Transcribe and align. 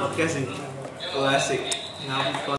Oke 0.00 0.24
sih. 0.24 0.48
Klasik. 1.12 1.60
Ngapus 2.08 2.56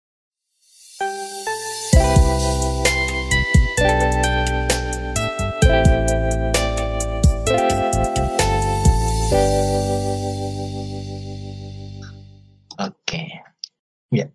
Oke. 12.78 13.22
Ya. 14.14 14.30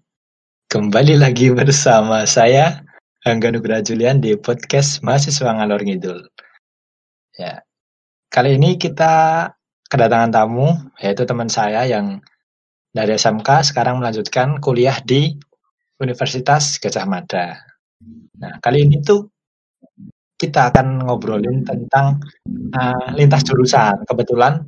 Kembali 0.67 1.15
lagi 1.15 1.55
bersama 1.55 2.27
saya 2.27 2.83
Angga 3.23 3.55
Nugraha 3.55 3.87
Julian 3.87 4.19
di 4.19 4.35
podcast 4.35 5.07
Mahasiswa 5.07 5.55
Ngalor 5.55 5.87
Ngidul. 5.87 6.27
Ya. 7.39 7.63
Kali 8.35 8.59
ini 8.59 8.75
kita 8.75 9.47
kedatangan 9.87 10.35
tamu 10.35 10.75
yaitu 10.99 11.23
teman 11.23 11.47
saya 11.47 11.87
yang 11.87 12.19
dari 12.97 13.13
SMK 13.21 13.77
sekarang 13.77 14.01
melanjutkan 14.01 14.57
kuliah 14.57 14.97
di 15.05 15.37
Universitas 16.01 16.81
Gajah 16.81 17.05
Mada. 17.05 17.61
Nah, 18.41 18.57
kali 18.65 18.89
ini 18.89 19.05
tuh 19.05 19.29
kita 20.41 20.73
akan 20.73 21.05
ngobrolin 21.05 21.61
tentang 21.61 22.25
uh, 22.73 23.09
lintas 23.13 23.45
jurusan. 23.45 24.01
Kebetulan 24.09 24.65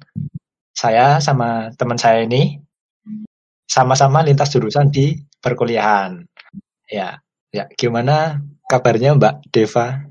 saya 0.76 1.24
sama 1.24 1.72
teman 1.80 1.96
saya 1.96 2.28
ini 2.28 2.60
sama-sama 3.64 4.20
lintas 4.20 4.52
jurusan 4.52 4.92
di 4.92 5.16
perkuliahan. 5.40 6.24
Ya, 6.88 7.20
ya 7.48 7.64
gimana 7.80 8.44
kabarnya 8.68 9.16
Mbak 9.16 9.34
Deva? 9.52 10.04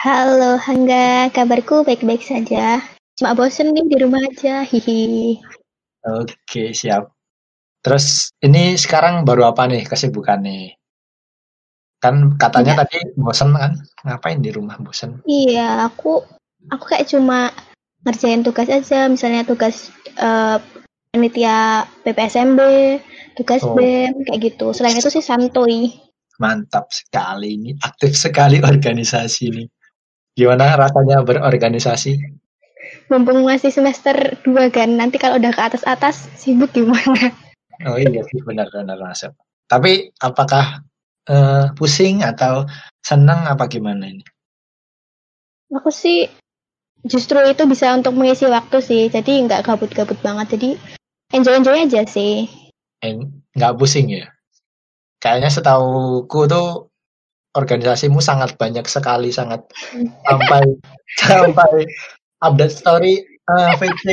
Halo 0.00 0.56
Hangga, 0.56 1.28
kabarku 1.30 1.84
baik-baik 1.84 2.24
saja. 2.24 2.80
Cuma 3.16 3.36
bosen 3.36 3.70
nih 3.70 3.86
di 3.86 3.96
rumah 4.02 4.24
aja, 4.24 4.64
hihi. 4.66 5.38
Oke, 6.02 6.74
siap. 6.74 7.14
Terus 7.82 8.30
ini 8.42 8.78
sekarang 8.78 9.26
baru 9.26 9.50
apa 9.50 9.66
nih 9.66 9.86
kesibukan 9.86 10.42
nih? 10.42 10.74
Kan 12.02 12.34
katanya 12.34 12.74
Iya. 12.74 12.80
tadi 12.82 12.98
bosen 13.14 13.54
kan? 13.54 13.72
Ngapain 14.02 14.42
di 14.42 14.50
rumah 14.50 14.78
bosen? 14.82 15.22
Iya, 15.26 15.86
aku 15.86 16.22
aku 16.70 16.84
kayak 16.90 17.10
cuma 17.10 17.50
ngerjain 18.02 18.42
tugas 18.42 18.66
aja, 18.66 19.06
misalnya 19.06 19.46
tugas 19.46 19.90
eh, 20.18 20.58
panitia 21.14 21.86
PPSMB, 22.02 22.60
tugas 23.38 23.62
Oh. 23.62 23.78
BEM, 23.78 24.26
kayak 24.26 24.40
gitu. 24.42 24.74
Selain 24.74 24.98
itu 24.98 25.10
sih 25.10 25.22
santuy. 25.22 25.94
Mantap 26.42 26.90
sekali 26.90 27.54
ini, 27.54 27.70
aktif 27.78 28.18
sekali 28.18 28.58
organisasi 28.58 29.42
ini. 29.54 29.64
Gimana 30.34 30.74
rasanya 30.74 31.22
berorganisasi? 31.22 32.41
Mumpung 33.12 33.44
masih 33.44 33.68
semester 33.68 34.40
2 34.40 34.72
kan, 34.72 34.88
nanti 34.88 35.20
kalau 35.20 35.36
udah 35.36 35.52
ke 35.52 35.60
atas-atas 35.60 36.32
sibuk 36.32 36.72
gimana? 36.72 37.28
Oh 37.84 38.00
iya 38.00 38.24
sih 38.24 38.40
benar-benar 38.40 38.96
masuk. 38.96 39.36
Tapi 39.68 40.16
apakah 40.16 40.80
eh, 41.28 41.68
pusing 41.76 42.24
atau 42.24 42.64
senang 43.04 43.44
apa 43.44 43.68
gimana 43.68 44.08
ini? 44.08 44.24
Aku 45.76 45.92
sih 45.92 46.24
justru 47.04 47.36
itu 47.44 47.68
bisa 47.68 47.92
untuk 47.92 48.16
mengisi 48.16 48.48
waktu 48.48 48.80
sih, 48.80 49.02
jadi 49.12 49.44
nggak 49.44 49.68
gabut-gabut 49.68 50.16
banget, 50.24 50.56
jadi 50.56 50.70
enjoy-enjoy 51.36 51.84
aja 51.84 52.08
sih. 52.08 52.48
Nggak 53.52 53.76
pusing 53.76 54.08
ya? 54.08 54.32
Kayaknya 55.20 55.52
setauku 55.52 56.48
tuh 56.48 56.88
organisasimu 57.52 58.24
sangat 58.24 58.56
banyak 58.56 58.88
sekali, 58.88 59.28
sangat 59.28 59.68
sampai 60.24 60.64
sampai 61.20 61.84
update 62.42 62.74
story 62.74 63.14
eh, 63.22 63.72
VC 63.78 64.04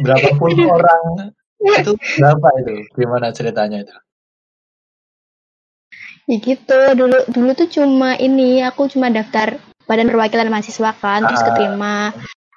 berapa 0.00 0.38
puluh 0.38 0.70
orang 0.70 1.34
itu 1.62 1.92
berapa 2.18 2.48
itu? 2.62 2.74
Gimana 2.96 3.30
ceritanya 3.34 3.82
itu? 3.82 3.96
Ya 6.30 6.38
gitu, 6.38 6.78
dulu 6.94 7.18
dulu 7.34 7.50
tuh 7.58 7.66
cuma 7.68 8.14
ini, 8.14 8.62
aku 8.62 8.86
cuma 8.86 9.10
daftar 9.10 9.58
Badan 9.90 10.06
Perwakilan 10.06 10.46
Mahasiswa 10.48 10.94
kan, 10.94 11.26
terus 11.26 11.42
Ah. 11.42 11.50
keterima. 11.50 11.96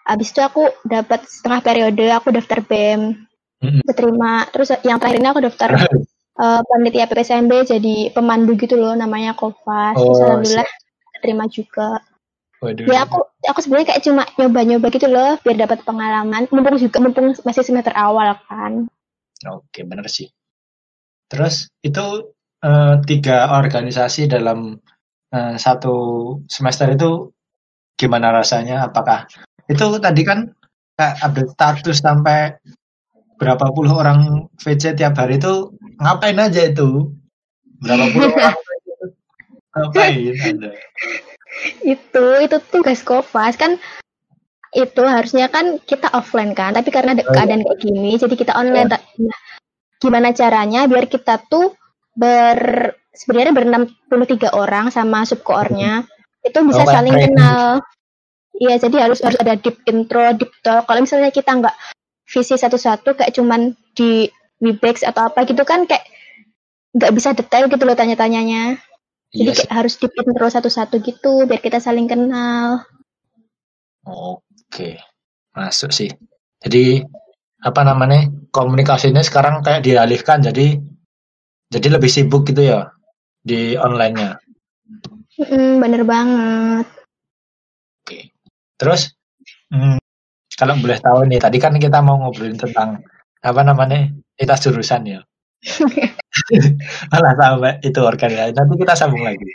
Abis 0.05 0.29
itu 0.29 0.41
aku 0.45 0.69
dapat 0.85 1.25
setengah 1.25 1.65
periode, 1.65 2.05
aku 2.13 2.29
daftar 2.29 2.61
BEM, 2.61 3.25
Mm-mm. 3.65 3.81
keterima. 3.89 4.45
Terus 4.53 4.69
yang 4.85 5.01
terakhir 5.01 5.17
ini 5.17 5.29
aku 5.33 5.41
daftar 5.41 5.69
eh, 6.45 6.61
panitia 6.61 7.09
PPSMB 7.09 7.51
jadi 7.65 7.95
pemandu 8.13 8.53
gitu 8.53 8.77
loh, 8.77 8.93
namanya 8.93 9.33
Kofas. 9.33 9.97
Terus 9.97 10.19
Oh, 10.21 10.25
alhamdulillah 10.29 10.69
keterima 11.17 11.45
juga. 11.49 12.05
Waduh. 12.63 12.87
Ya 12.87 13.03
aku 13.03 13.19
aku 13.45 13.59
sebenarnya 13.61 13.87
kayak 13.93 14.03
cuma 14.05 14.23
nyoba-nyoba 14.39 14.87
gitu 14.93 15.07
loh, 15.11 15.35
biar 15.43 15.57
dapat 15.67 15.83
pengalaman. 15.83 16.47
Mumpung 16.49 16.79
juga 16.79 16.97
mumpung 17.03 17.35
masih 17.43 17.63
semester 17.65 17.91
awal 17.95 18.39
kan. 18.47 18.87
Oke, 19.45 19.83
bener 19.83 20.07
sih. 20.07 20.31
Terus 21.27 21.67
itu 21.83 22.31
eh, 22.63 22.95
tiga 23.03 23.51
organisasi 23.59 24.31
dalam 24.31 24.79
eh, 25.35 25.55
satu 25.59 25.95
semester 26.47 26.95
itu 26.95 27.35
gimana 27.99 28.31
rasanya? 28.31 28.87
Apakah 28.87 29.27
itu 29.67 29.85
tadi 29.99 30.21
kan 30.23 30.55
kayak 30.95 31.15
update 31.21 31.51
status 31.53 31.97
sampai 31.99 32.55
berapa 33.35 33.67
puluh 33.75 33.91
orang 33.91 34.47
VC 34.63 34.95
tiap 34.95 35.19
hari 35.19 35.37
itu 35.37 35.75
ngapain 35.99 36.39
aja 36.39 36.71
itu? 36.71 37.11
Berapa 37.83 38.05
puluh 38.15 38.31
orang 38.39 38.55
ngapain? 39.75 40.57
Itu 41.83 42.25
itu 42.43 42.57
tugas 42.71 43.01
Kofas 43.01 43.55
kan 43.55 43.79
itu 44.75 45.01
harusnya 45.07 45.47
kan 45.47 45.79
kita 45.79 46.11
offline 46.11 46.51
kan 46.51 46.75
tapi 46.75 46.91
karena 46.91 47.15
ada 47.15 47.23
iya. 47.23 47.31
keadaan 47.31 47.61
kayak 47.63 47.79
gini 47.79 48.11
jadi 48.19 48.35
kita 48.35 48.53
online. 48.59 48.91
Ta- 48.91 49.05
nah, 49.23 49.39
gimana 50.03 50.35
caranya 50.35 50.83
biar 50.85 51.07
kita 51.07 51.39
tuh 51.47 51.71
ber 52.11 52.91
sebenarnya 53.15 53.55
berenam 53.55 53.83
puluh 54.11 54.27
tiga 54.27 54.51
orang 54.51 54.91
sama 54.91 55.23
subkoornya 55.23 56.03
itu 56.43 56.59
bisa 56.67 56.83
Oh, 56.83 56.91
saling 56.91 57.15
kenal. 57.15 57.79
iya 58.59 58.75
jadi 58.75 59.07
harus 59.07 59.23
harus 59.23 59.39
ada 59.39 59.55
deep 59.55 59.79
intro 59.87 60.35
deep 60.35 60.51
talk. 60.59 60.83
Kalau 60.85 60.99
misalnya 60.99 61.31
kita 61.31 61.55
nggak 61.55 61.75
visi 62.27 62.59
satu-satu 62.59 63.15
kayak 63.15 63.31
cuman 63.31 63.71
di 63.95 64.27
Webex 64.59 65.07
atau 65.07 65.31
apa 65.31 65.47
gitu 65.47 65.63
kan 65.63 65.87
kayak 65.87 66.03
nggak 66.95 67.11
bisa 67.15 67.35
detail 67.35 67.67
gitu 67.67 67.83
loh 67.83 67.95
tanya-tanyanya 67.95 68.79
jadi 69.33 69.51
Iya 69.51 69.51
sih. 69.53 69.65
kayak 69.65 69.73
harus 69.73 69.93
intro 70.01 70.47
satu-satu 70.47 70.95
gitu 71.01 71.45
biar 71.49 71.61
kita 71.61 71.79
saling 71.81 72.05
kenal 72.09 72.85
Oke, 74.05 75.01
masuk 75.57 75.89
sih. 75.89 76.13
Jadi 76.61 77.01
apa 77.65 77.81
namanya 77.81 78.29
komunikasinya 78.53 79.25
sekarang 79.25 79.65
kayak 79.65 79.81
dialihkan 79.81 80.45
jadi 80.45 80.77
jadi 81.73 81.87
lebih 81.97 82.11
sibuk 82.13 82.45
gitu 82.45 82.61
ya 82.69 82.93
di 83.41 83.73
onlinenya. 83.73 84.37
Mm, 85.41 85.81
bener 85.81 86.01
banget. 86.05 86.85
Oke. 88.05 88.29
Terus 88.77 89.09
hmm, 89.73 89.97
kalau 90.53 90.77
boleh 90.77 91.01
tahu 91.01 91.25
nih 91.25 91.41
tadi 91.41 91.57
kan 91.57 91.73
kita 91.81 92.05
mau 92.05 92.21
ngobrolin 92.21 92.61
tentang 92.61 93.01
apa 93.41 93.61
namanya 93.65 94.13
lintas 94.37 94.61
jurusan 94.61 95.01
ya. 95.09 95.19
Malah 97.11 97.33
sampai 97.37 97.73
itu 97.81 97.99
organisasi. 98.01 98.51
Nanti 98.53 98.73
kita 98.79 98.93
sambung 98.93 99.23
lagi. 99.23 99.45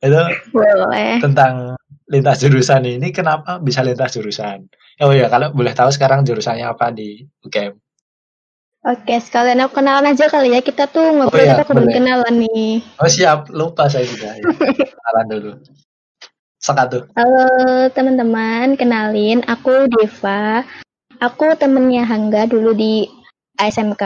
Itu 0.00 0.20
Boleh. 0.56 1.20
tentang 1.20 1.76
lintas 2.10 2.42
jurusan 2.42 2.82
ini 2.88 3.12
kenapa 3.12 3.60
bisa 3.60 3.84
lintas 3.84 4.16
jurusan? 4.16 4.66
Oh 5.00 5.12
ya 5.12 5.28
kalau 5.28 5.52
boleh 5.52 5.72
tahu 5.72 5.92
sekarang 5.92 6.24
jurusannya 6.24 6.66
apa 6.66 6.92
di 6.92 7.24
UGM? 7.44 7.76
Oke, 8.80 9.20
sekalian 9.20 9.60
aku 9.60 9.84
kenalan 9.84 10.16
aja 10.16 10.32
kali 10.32 10.56
ya. 10.56 10.64
Kita 10.64 10.88
tuh 10.88 11.04
ngobrol 11.12 11.36
Oh 11.36 11.44
iya, 11.44 11.52
kita 11.60 11.64
belum 11.68 11.88
kenalan 11.92 12.34
nih. 12.48 12.80
Oh 12.96 13.08
siap, 13.12 13.52
lupa 13.52 13.92
saya 13.92 14.08
juga. 14.08 14.32
Ya. 14.40 14.44
Kenalan 14.88 15.26
dulu. 15.28 15.52
Sekatu. 16.56 17.08
Halo 17.12 17.48
teman-teman, 17.92 18.80
kenalin 18.80 19.44
aku 19.44 19.84
Deva. 19.88 20.64
Aku 21.20 21.52
temennya 21.60 22.08
Hangga 22.08 22.48
dulu 22.48 22.72
di 22.72 23.04
ASMK. 23.60 24.00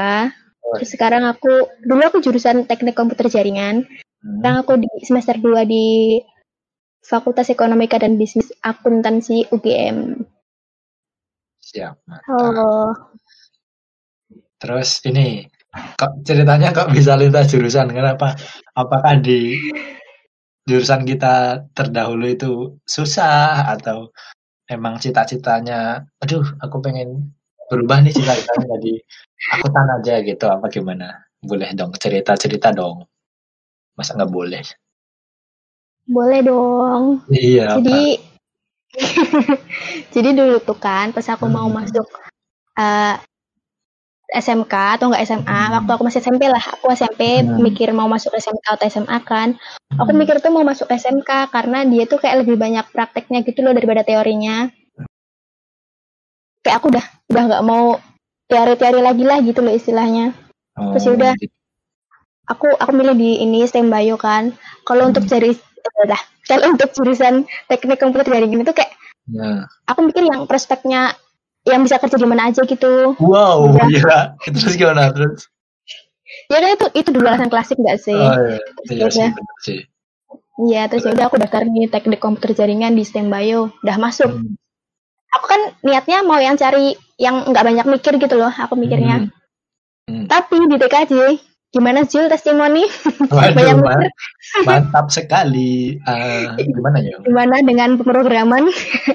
Oh. 0.64 0.80
Terus 0.80 0.90
sekarang 0.96 1.28
aku 1.28 1.68
dulu 1.84 2.02
aku 2.02 2.18
jurusan 2.24 2.64
Teknik 2.64 2.96
Komputer 2.96 3.28
Jaringan. 3.28 3.84
Hmm. 3.84 4.40
Sekarang 4.40 4.58
aku 4.64 4.74
di 4.80 4.88
semester 5.04 5.36
2 5.36 5.68
di 5.68 6.18
Fakultas 7.04 7.52
Ekonomika 7.52 8.00
dan 8.00 8.16
Bisnis 8.16 8.48
Akuntansi 8.64 9.52
UGM. 9.52 10.24
Siap. 11.60 11.96
mantap. 12.08 12.24
Halo. 12.28 12.96
Terus 14.56 15.04
ini 15.04 15.44
kok 16.00 16.24
ceritanya 16.24 16.72
kok 16.72 16.88
bisa 16.88 17.12
lintas 17.20 17.52
jurusan? 17.52 17.92
Kenapa? 17.92 18.32
Apakah 18.72 19.20
di 19.20 19.52
jurusan 20.64 21.04
kita 21.04 21.68
terdahulu 21.76 22.24
itu 22.24 22.80
susah 22.88 23.68
atau 23.68 24.08
emang 24.64 24.96
cita-citanya, 24.96 26.08
aduh, 26.24 26.44
aku 26.56 26.80
pengen 26.80 27.36
berubah 27.70 28.04
nih 28.04 28.12
cita-citanya 28.12 28.66
jadi 28.76 28.92
akuntan 29.54 29.88
aja 30.00 30.14
gitu 30.20 30.44
apa 30.48 30.66
gimana? 30.68 31.08
Boleh 31.44 31.70
dong 31.76 31.92
cerita-cerita 31.96 32.72
dong. 32.72 33.04
Masa 33.94 34.16
nggak 34.16 34.32
boleh? 34.32 34.64
Boleh 36.04 36.40
dong. 36.44 37.24
Iya. 37.28 37.80
Jadi 37.80 38.20
jadi 40.14 40.28
dulu 40.32 40.62
tuh 40.62 40.78
kan 40.78 41.10
pas 41.10 41.26
aku 41.26 41.50
mau 41.50 41.66
Hmm. 41.66 41.82
masuk 41.82 42.06
eh, 42.74 43.16
SMK 44.34 44.98
atau 44.98 45.12
enggak 45.12 45.24
SMA 45.30 45.44
Hmm. 45.68 45.74
waktu 45.78 45.90
aku 45.94 46.02
masih 46.08 46.20
SMP 46.24 46.48
lah 46.48 46.62
aku 46.62 46.90
SMP 46.90 47.42
Hmm. 47.44 47.60
mikir 47.60 47.92
mau 47.92 48.08
masuk 48.08 48.34
SMK 48.34 48.66
atau 48.78 48.86
SMA 48.88 49.18
kan 49.22 49.54
aku 49.94 50.10
Hmm. 50.10 50.20
mikir 50.22 50.40
tuh 50.42 50.50
mau 50.50 50.64
masuk 50.66 50.88
SMK 50.90 51.50
karena 51.52 51.84
dia 51.86 52.06
tuh 52.08 52.18
kayak 52.18 52.42
lebih 52.42 52.56
banyak 52.56 52.86
prakteknya 52.90 53.44
gitu 53.46 53.62
loh 53.62 53.74
daripada 53.76 54.02
teorinya 54.02 54.70
kayak 56.64 56.80
aku 56.80 56.88
udah 56.90 57.04
udah 57.28 57.42
nggak 57.44 57.62
mau 57.62 58.00
teori-teori 58.46 59.00
lagi 59.00 59.22
lah 59.22 59.38
gitu 59.40 59.60
loh 59.60 59.70
istilahnya 59.70 60.32
Oh, 60.74 60.90
terus 60.90 61.06
yaudah. 61.06 61.32
gitu. 61.36 61.54
aku 62.44 62.66
aku 62.72 62.90
milih 62.90 63.14
di 63.14 63.38
ini 63.38 63.62
STEM 63.62 63.86
Bio 63.86 64.16
kan 64.16 64.50
kalau 64.82 65.06
untuk 65.06 65.22
Hmm. 65.22 65.30
jari 65.30 65.54
eh, 65.54 66.06
lah 66.06 66.18
kalau 66.42 66.66
untuk 66.68 66.90
jurusan 66.90 67.34
teknik 67.66 67.96
komputer 67.96 68.26
jaringan 68.28 68.60
itu 68.60 68.72
kayak 68.72 68.90
Nah. 69.24 69.64
aku 69.84 70.04
mikir 70.04 70.20
yang 70.22 70.44
prospeknya 70.44 71.16
yang 71.62 71.80
bisa 71.80 71.96
kerja 71.96 72.12
di 72.14 72.26
mana 72.26 72.48
aja 72.48 72.60
gitu 72.60 73.16
Wow, 73.16 73.70
Udah. 73.70 73.86
gila. 73.86 74.20
Terus 74.44 74.74
gimana 74.74 75.08
terus? 75.10 75.48
ya 76.44 76.58
kan 76.58 76.70
itu 76.70 76.86
itu 76.94 77.08
dulu 77.08 77.24
alasan 77.24 77.46
klasik 77.46 77.78
nggak 77.78 77.96
sih 77.96 78.12
Oh, 78.12 78.34
iya, 78.34 78.58
iya 78.90 79.00
Yaudah. 79.00 79.30
bener 79.30 79.56
sih. 79.60 79.80
Iya, 80.60 80.82
terus 80.86 81.02
ya 81.02 81.12
udah 81.12 81.26
aku 81.26 81.36
daftar 81.36 81.62
nih 81.62 81.86
teknik 81.86 82.18
komputer 82.18 82.52
jaringan 82.52 82.92
di 82.92 83.02
STEM 83.02 83.26
Bio, 83.26 83.72
udah 83.80 83.96
masuk. 83.96 84.28
Hmm. 84.28 84.54
Aku 85.34 85.46
kan 85.46 85.60
niatnya 85.80 86.22
mau 86.22 86.38
yang 86.38 86.54
cari 86.54 86.94
yang 87.16 87.46
nggak 87.46 87.64
banyak 87.64 87.86
mikir 87.88 88.12
gitu 88.16 88.34
loh, 88.34 88.50
aku 88.50 88.74
mikirnya. 88.74 89.30
Hmm. 90.04 90.26
Tapi 90.26 90.68
di 90.68 90.76
TKJ, 90.76 91.12
gimana 91.70 92.04
Jul 92.04 92.28
testimoni? 92.28 92.84
Waduh, 93.28 93.54
Banyak 93.58 93.76
man- 93.78 94.04
mikir. 94.04 94.10
mantap 94.62 95.06
sekali. 95.08 95.96
Eh, 95.96 96.44
gimana 96.60 96.98
ya? 97.00 97.16
Gimana 97.20 97.58
dengan 97.60 97.96
pemrograman? 97.96 98.68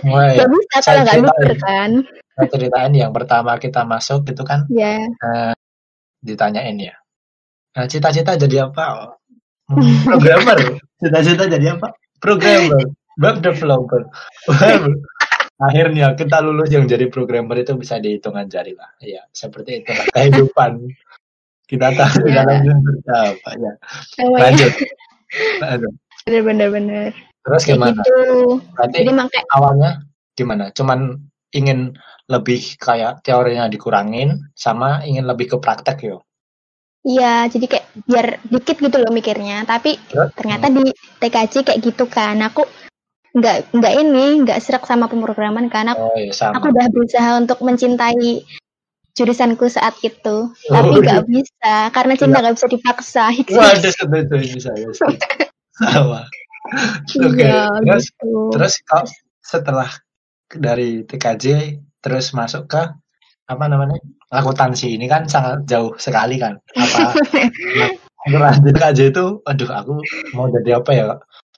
Wah, 0.03 0.33
ya. 0.33 0.43
Gak 0.43 0.49
bisa 0.49 0.75
kalau 0.81 1.01
nggak 1.03 1.19
mikir 1.23 1.51
kan? 1.59 1.91
Ceritain 2.39 2.93
yang 2.95 3.11
pertama 3.11 3.59
kita 3.59 3.83
masuk 3.83 4.23
itu 4.25 4.47
kan 4.47 4.63
Ya, 4.71 5.11
ditanyain 6.19 6.79
ya. 6.79 6.95
Nah, 7.75 7.85
cita-cita 7.85 8.35
jadi 8.35 8.67
apa? 8.67 9.15
Hmm, 9.67 10.03
programmer. 10.03 10.57
Cita-cita 10.99 11.47
jadi 11.47 11.75
apa? 11.75 11.91
Programmer. 12.19 12.91
Web 13.19 13.43
developer. 13.43 14.07
Web. 14.49 15.03
Akhirnya 15.59 16.15
kita 16.15 16.39
lulus 16.39 16.71
yang 16.71 16.87
jadi 16.87 17.11
programmer 17.11 17.59
itu 17.59 17.75
bisa 17.75 17.99
dihitungan 17.99 18.47
jari 18.47 18.79
lah. 18.79 18.95
Ya, 19.03 19.27
seperti 19.35 19.83
itu 19.83 19.91
kehidupan. 20.15 20.71
Kita 21.69 21.93
tahu 21.93 22.25
Ya. 22.25 22.41
dalam 22.41 22.81
seperti 22.81 23.11
apa 23.13 23.49
ya. 23.53 23.73
namanya 24.17 24.41
Lanjut. 24.41 24.73
Lanjut. 25.61 25.93
bener-bener. 26.25 27.11
Terus 27.45 27.61
gimana? 27.67 28.01
gitu. 28.01 28.17
Berarti 28.73 28.95
Jadi 29.05 29.11
makanya 29.13 29.45
awalnya 29.53 29.91
gimana? 30.33 30.63
Cuman 30.73 30.99
ingin 31.53 31.93
lebih 32.25 32.73
kayak 32.81 33.21
teorinya 33.21 33.69
dikurangin 33.69 34.49
sama 34.57 35.05
ingin 35.05 35.29
lebih 35.29 35.45
ke 35.53 35.57
praktek 35.61 36.01
yo. 36.09 36.25
Iya, 37.05 37.47
jadi 37.53 37.65
kayak 37.69 37.85
biar 38.09 38.27
dikit 38.49 38.77
gitu 38.81 38.97
loh 38.99 39.13
mikirnya. 39.13 39.63
Tapi 39.69 39.95
Terus? 40.09 40.33
ternyata 40.35 40.73
di 40.73 40.89
TKJ 41.21 41.53
kayak 41.69 41.79
gitu 41.85 42.09
kan. 42.09 42.41
Aku 42.49 42.65
nggak 43.35 43.73
nggak 43.75 43.93
ini 43.99 44.25
nggak 44.45 44.59
serak 44.61 44.83
sama 44.89 45.05
pemrograman 45.05 45.69
kan. 45.69 45.91
Aku 45.93 46.09
Oh 46.09 46.15
iya 46.17 46.33
sama. 46.33 46.57
aku 46.57 46.73
udah 46.73 46.87
berusaha 46.89 47.31
untuk 47.37 47.59
mencintai 47.61 48.45
jurusanku 49.13 49.67
saat 49.67 49.99
itu 49.99 50.47
Oh, 50.47 50.73
tapi 50.73 50.95
iya. 50.95 51.01
nggak 51.03 51.25
bisa 51.27 51.73
karena 51.91 52.13
cinta 52.15 52.37
nggak 52.39 52.55
bisa 52.55 52.67
dipaksa. 52.71 53.25
Waduh, 53.51 53.91
itu 54.23 54.35
ini 54.37 54.59
saya 54.61 54.87
sama. 55.79 56.21
Oke, 57.17 57.41
Iya, 57.41 57.65
terus 57.81 58.05
gitu. 58.13 58.53
terus 58.53 58.73
setelah 59.41 59.89
dari 60.49 61.01
TKJ 61.05 61.45
terus 61.99 62.31
masuk 62.33 62.69
ke 62.69 62.81
apa 63.49 63.65
namanya 63.65 63.97
akuntansi 64.29 64.93
ini 64.93 65.09
kan 65.09 65.25
sangat 65.25 65.65
jauh 65.65 65.97
sekali 65.97 66.37
kan 66.37 66.61
apa 66.77 67.09
di 68.61 68.69
TKJ 68.69 68.99
itu 69.09 69.41
aduh 69.41 69.69
aku 69.73 69.93
mau 70.37 70.45
jadi 70.53 70.77
apa 70.77 70.91
ya 70.93 71.05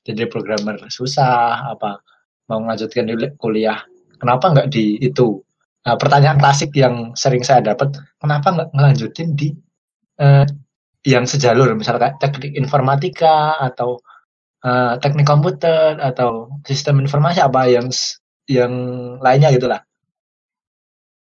jadi 0.01 0.25
programmer 0.29 0.77
susah 0.89 1.71
apa 1.77 2.01
mau 2.49 2.59
melanjutkan 2.61 3.07
kuliah 3.37 3.79
kenapa 4.17 4.51
nggak 4.51 4.67
di 4.73 4.97
itu 4.99 5.39
nah, 5.85 5.95
pertanyaan 5.97 6.37
klasik 6.41 6.73
yang 6.75 7.13
sering 7.13 7.45
saya 7.45 7.61
dapat 7.61 7.93
kenapa 8.17 8.47
nggak 8.51 8.69
ngelanjutin 8.73 9.29
di 9.37 9.53
eh, 10.19 10.45
yang 11.05 11.25
sejalur 11.25 11.73
misalnya 11.73 12.13
teknik 12.21 12.53
informatika 12.53 13.57
atau 13.61 14.01
eh, 14.65 14.93
teknik 15.01 15.25
komputer 15.25 15.97
atau 15.97 16.49
sistem 16.65 17.01
informasi 17.01 17.41
apa 17.41 17.61
yang 17.69 17.87
yang 18.49 18.73
lainnya 19.21 19.53
gitulah 19.53 19.81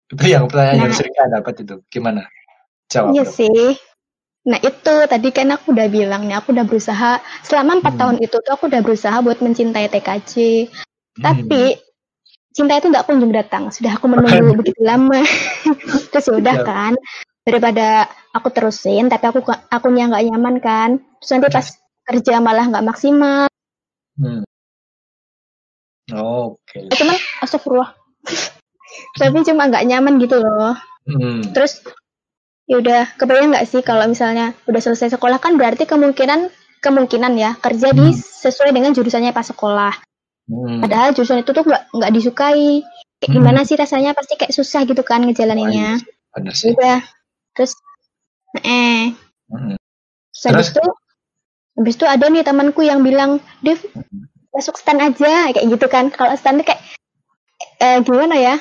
itu 0.07 0.25
yang 0.31 0.47
pertanyaan 0.47 0.87
yang 0.87 0.93
Nah. 0.95 0.99
sering 0.99 1.15
saya 1.19 1.29
dapat 1.43 1.55
itu 1.67 1.75
gimana 1.91 2.23
jawab 2.87 3.11
Iya 3.19 3.25
dong. 3.27 3.35
sih. 3.35 3.75
Nah 4.47 4.59
itu 4.63 4.95
tadi 5.11 5.29
kan 5.35 5.51
aku 5.51 5.75
udah 5.75 5.91
bilang 5.91 6.31
nih 6.31 6.39
aku 6.39 6.55
udah 6.55 6.63
berusaha 6.63 7.19
selama 7.43 7.83
empat 7.83 7.99
Hmm. 7.99 8.01
tahun 8.01 8.17
itu 8.23 8.37
tuh 8.39 8.53
aku 8.55 8.71
udah 8.71 8.81
berusaha 8.81 9.17
buat 9.19 9.43
mencintai 9.43 9.91
TKJ. 9.91 10.33
Hmm. 10.71 11.23
Tapi 11.23 11.63
cinta 12.55 12.79
itu 12.79 12.87
nggak 12.89 13.11
kunjung 13.11 13.35
datang. 13.35 13.69
Sudah 13.75 13.99
aku 13.99 14.07
menunggu 14.07 14.55
begitu 14.55 14.81
lama. 14.87 15.19
Terus 16.15 16.25
ya 16.31 16.35
udah 16.39 16.57
Ya. 16.57 16.65
kan 16.65 16.93
daripada 17.47 18.07
aku 18.35 18.51
terusin 18.51 19.07
tapi 19.07 19.31
aku 19.31 19.43
akunya 19.69 20.07
nggak 20.07 20.25
nyaman 20.31 20.57
kan. 20.63 20.91
Terus 21.19 21.31
nanti 21.35 21.49
pas 21.51 21.67
kerja 22.07 22.35
malah 22.39 22.65
nggak 22.71 22.87
maksimal. 22.87 23.51
Hmm. 24.15 24.47
Oke. 26.15 26.87
Cuman 26.95 27.19
astagfirullah. 27.43 27.91
tapi 29.19 29.43
cuma 29.43 29.67
nggak 29.67 29.87
nyaman 29.91 30.23
gitu 30.23 30.39
loh. 30.39 30.79
Hmm. 31.03 31.43
Terus 31.51 31.83
ya 32.67 32.83
udah 32.83 33.03
kebayang 33.15 33.55
nggak 33.55 33.67
sih 33.67 33.81
kalau 33.81 34.07
misalnya 34.07 34.55
udah 34.67 34.81
selesai 34.83 35.15
sekolah 35.15 35.39
kan 35.39 35.55
berarti 35.55 35.87
kemungkinan 35.87 36.51
kemungkinan 36.83 37.33
ya 37.35 37.55
kerja 37.59 37.95
di 37.95 38.11
Hmm. 38.11 38.15
sesuai 38.15 38.71
dengan 38.71 38.91
jurusannya 38.93 39.31
pas 39.31 39.47
sekolah. 39.47 39.95
Hmm. 40.47 40.83
Padahal 40.83 41.15
jurusan 41.15 41.43
itu 41.43 41.51
tuh 41.51 41.63
nggak 41.63 41.83
nggak 41.95 42.13
disukai. 42.13 42.83
Kayak 43.17 43.31
Hmm. 43.33 43.37
gimana 43.41 43.61
sih 43.65 43.75
rasanya 43.75 44.13
pasti 44.13 44.35
kayak 44.37 44.53
susah 44.53 44.83
gitu 44.85 45.01
kan 45.01 45.23
ngejalaninnya. 45.25 46.03
Bener 46.37 46.53
Ya 46.53 46.59
sih. 46.59 46.71
udah 46.75 46.99
terus 47.57 47.73
eh 48.61 49.15
Hmm. 49.47 49.79
terus 50.35 50.45
habis 50.45 50.69
itu 50.75 50.85
habis 51.77 51.95
itu 51.97 52.05
ada 52.05 52.27
nih 52.27 52.43
temanku 52.43 52.83
yang 52.83 53.01
bilang 53.01 53.39
Dev 53.63 53.79
masuk 54.51 54.77
stan 54.77 54.99
aja 54.99 55.53
kayak 55.53 55.67
gitu 55.71 55.87
kan 55.87 56.09
kalau 56.11 56.33
stan 56.35 56.59
tuh 56.59 56.67
kayak 56.67 56.83
eh, 57.79 58.01
gimana 58.01 58.37
ya 58.37 58.55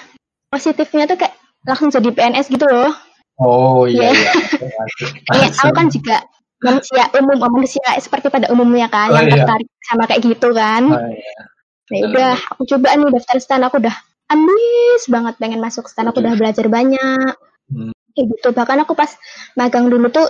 positifnya 0.47 1.07
tuh 1.07 1.17
kayak 1.17 1.35
langsung 1.63 1.89
jadi 1.89 2.11
PNS 2.11 2.47
gitu 2.47 2.63
loh 2.63 2.91
Oh 3.35 3.83
iya 3.83 4.11
Iya. 4.11 4.31
iya. 4.31 4.31
Iya, 5.35 5.47
aku 5.59 5.71
kan 5.75 5.87
juga 5.91 6.17
manusia 6.63 7.03
umum, 7.19 7.37
manusia 7.51 7.83
seperti 7.99 8.31
pada 8.31 8.47
umumnya 8.49 8.87
kan, 8.87 9.11
Oh, 9.11 9.19
yang 9.19 9.27
iya. 9.27 9.43
tertarik 9.43 9.67
sama 9.83 10.03
kayak 10.07 10.21
gitu 10.23 10.49
kan. 10.55 10.83
Oh, 10.87 11.09
iya. 11.11 11.41
Nah, 11.85 11.99
udah, 12.09 12.33
aku 12.55 12.61
coba 12.65 12.87
nih 12.97 13.09
daftar 13.13 13.37
stan, 13.37 13.61
aku 13.61 13.77
udah 13.77 13.93
ambis 14.25 15.03
banget 15.05 15.33
pengen 15.37 15.61
masuk 15.61 15.85
stan, 15.85 16.09
aku 16.09 16.17
udah 16.23 16.33
belajar 16.33 16.65
banyak. 16.65 17.33
Hmm. 17.69 17.93
Kayak 18.15 18.25
gitu, 18.39 18.47
bahkan 18.55 18.79
aku 18.81 18.95
pas 18.97 19.11
magang 19.53 19.91
dulu 19.91 20.09
tuh 20.09 20.25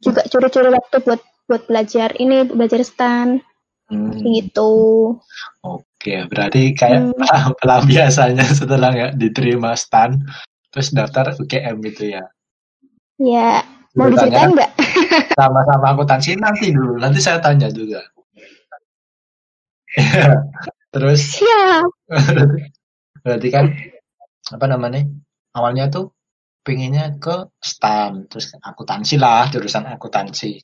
juga 0.00 0.22
curi-curi 0.24 0.70
waktu 0.72 0.96
buat 1.04 1.20
buat 1.44 1.62
belajar 1.68 2.16
ini, 2.16 2.48
belajar 2.48 2.80
stan, 2.80 3.42
Hmm. 3.84 4.16
gitu. 4.16 5.12
Oke, 5.60 6.24
berarti 6.24 6.72
kayak 6.72 7.12
Hmm. 7.12 7.20
pelampiasannya 7.60 8.46
setelah 8.48 8.88
nggak 8.94 9.12
diterima 9.20 9.76
stan, 9.76 10.24
terus 10.72 10.88
daftar 10.88 11.36
UGM 11.36 11.84
gitu 11.84 12.16
ya. 12.16 12.24
Ya, 13.20 13.62
mau 13.94 14.10
diceritain 14.10 14.50
nggak? 14.54 14.72
sama-sama 15.38 15.94
akuntansi 15.94 16.34
nanti 16.38 16.74
dulu, 16.74 16.98
nanti 16.98 17.22
saya 17.22 17.38
tanya 17.38 17.70
juga. 17.70 18.02
terus 20.94 21.38
Siap. 21.38 21.86
berarti 23.22 23.48
kan 23.50 23.70
apa 24.50 24.66
namanya 24.66 25.06
awalnya 25.54 25.86
tuh 25.90 26.10
pengennya 26.66 27.14
ke 27.18 27.50
stan 27.62 28.26
terus 28.26 28.54
akuntansi 28.58 29.18
lah 29.18 29.46
jurusan 29.50 29.86
akuntansi 29.86 30.58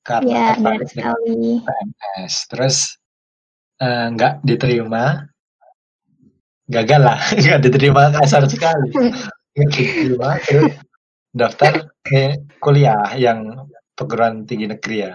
Ya, 0.00 0.56
karena 0.56 0.56
tertarik 0.56 0.88
sekali. 0.88 1.60
PNS 1.60 2.34
terus 2.48 2.76
eh, 3.84 4.06
nggak 4.16 4.40
diterima 4.48 5.28
gagal 6.72 7.00
lah 7.04 7.20
nggak 7.40 7.60
diterima 7.68 8.08
kasar 8.16 8.48
sekali 8.48 8.88
nggak 8.96 9.70
diterima 9.76 10.40
terus 10.40 10.72
daftar 11.30 11.94
ke 12.02 12.42
kuliah 12.58 13.14
yang 13.14 13.70
perguruan 13.94 14.44
tinggi 14.46 14.66
negeri 14.66 14.96
ya 15.06 15.14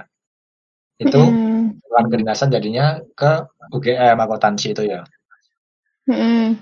itu 0.96 1.20
Mm-mm. 1.20 1.76
bukan 1.84 2.06
kedinasan 2.08 2.52
jadinya 2.56 3.04
ke 3.12 3.44
UGM 3.76 4.16
akuntansi 4.16 4.72
itu 4.72 4.84
ya 4.88 5.04
Mm-mm. 6.08 6.62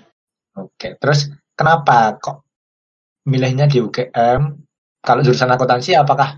Oke, 0.54 0.96
terus 1.02 1.34
kenapa 1.58 2.14
kok 2.22 2.46
milihnya 3.26 3.66
di 3.66 3.82
UGM? 3.82 4.42
Kalau 5.04 5.22
jurusan 5.26 5.52
akuntansi, 5.52 5.98
apakah 5.98 6.38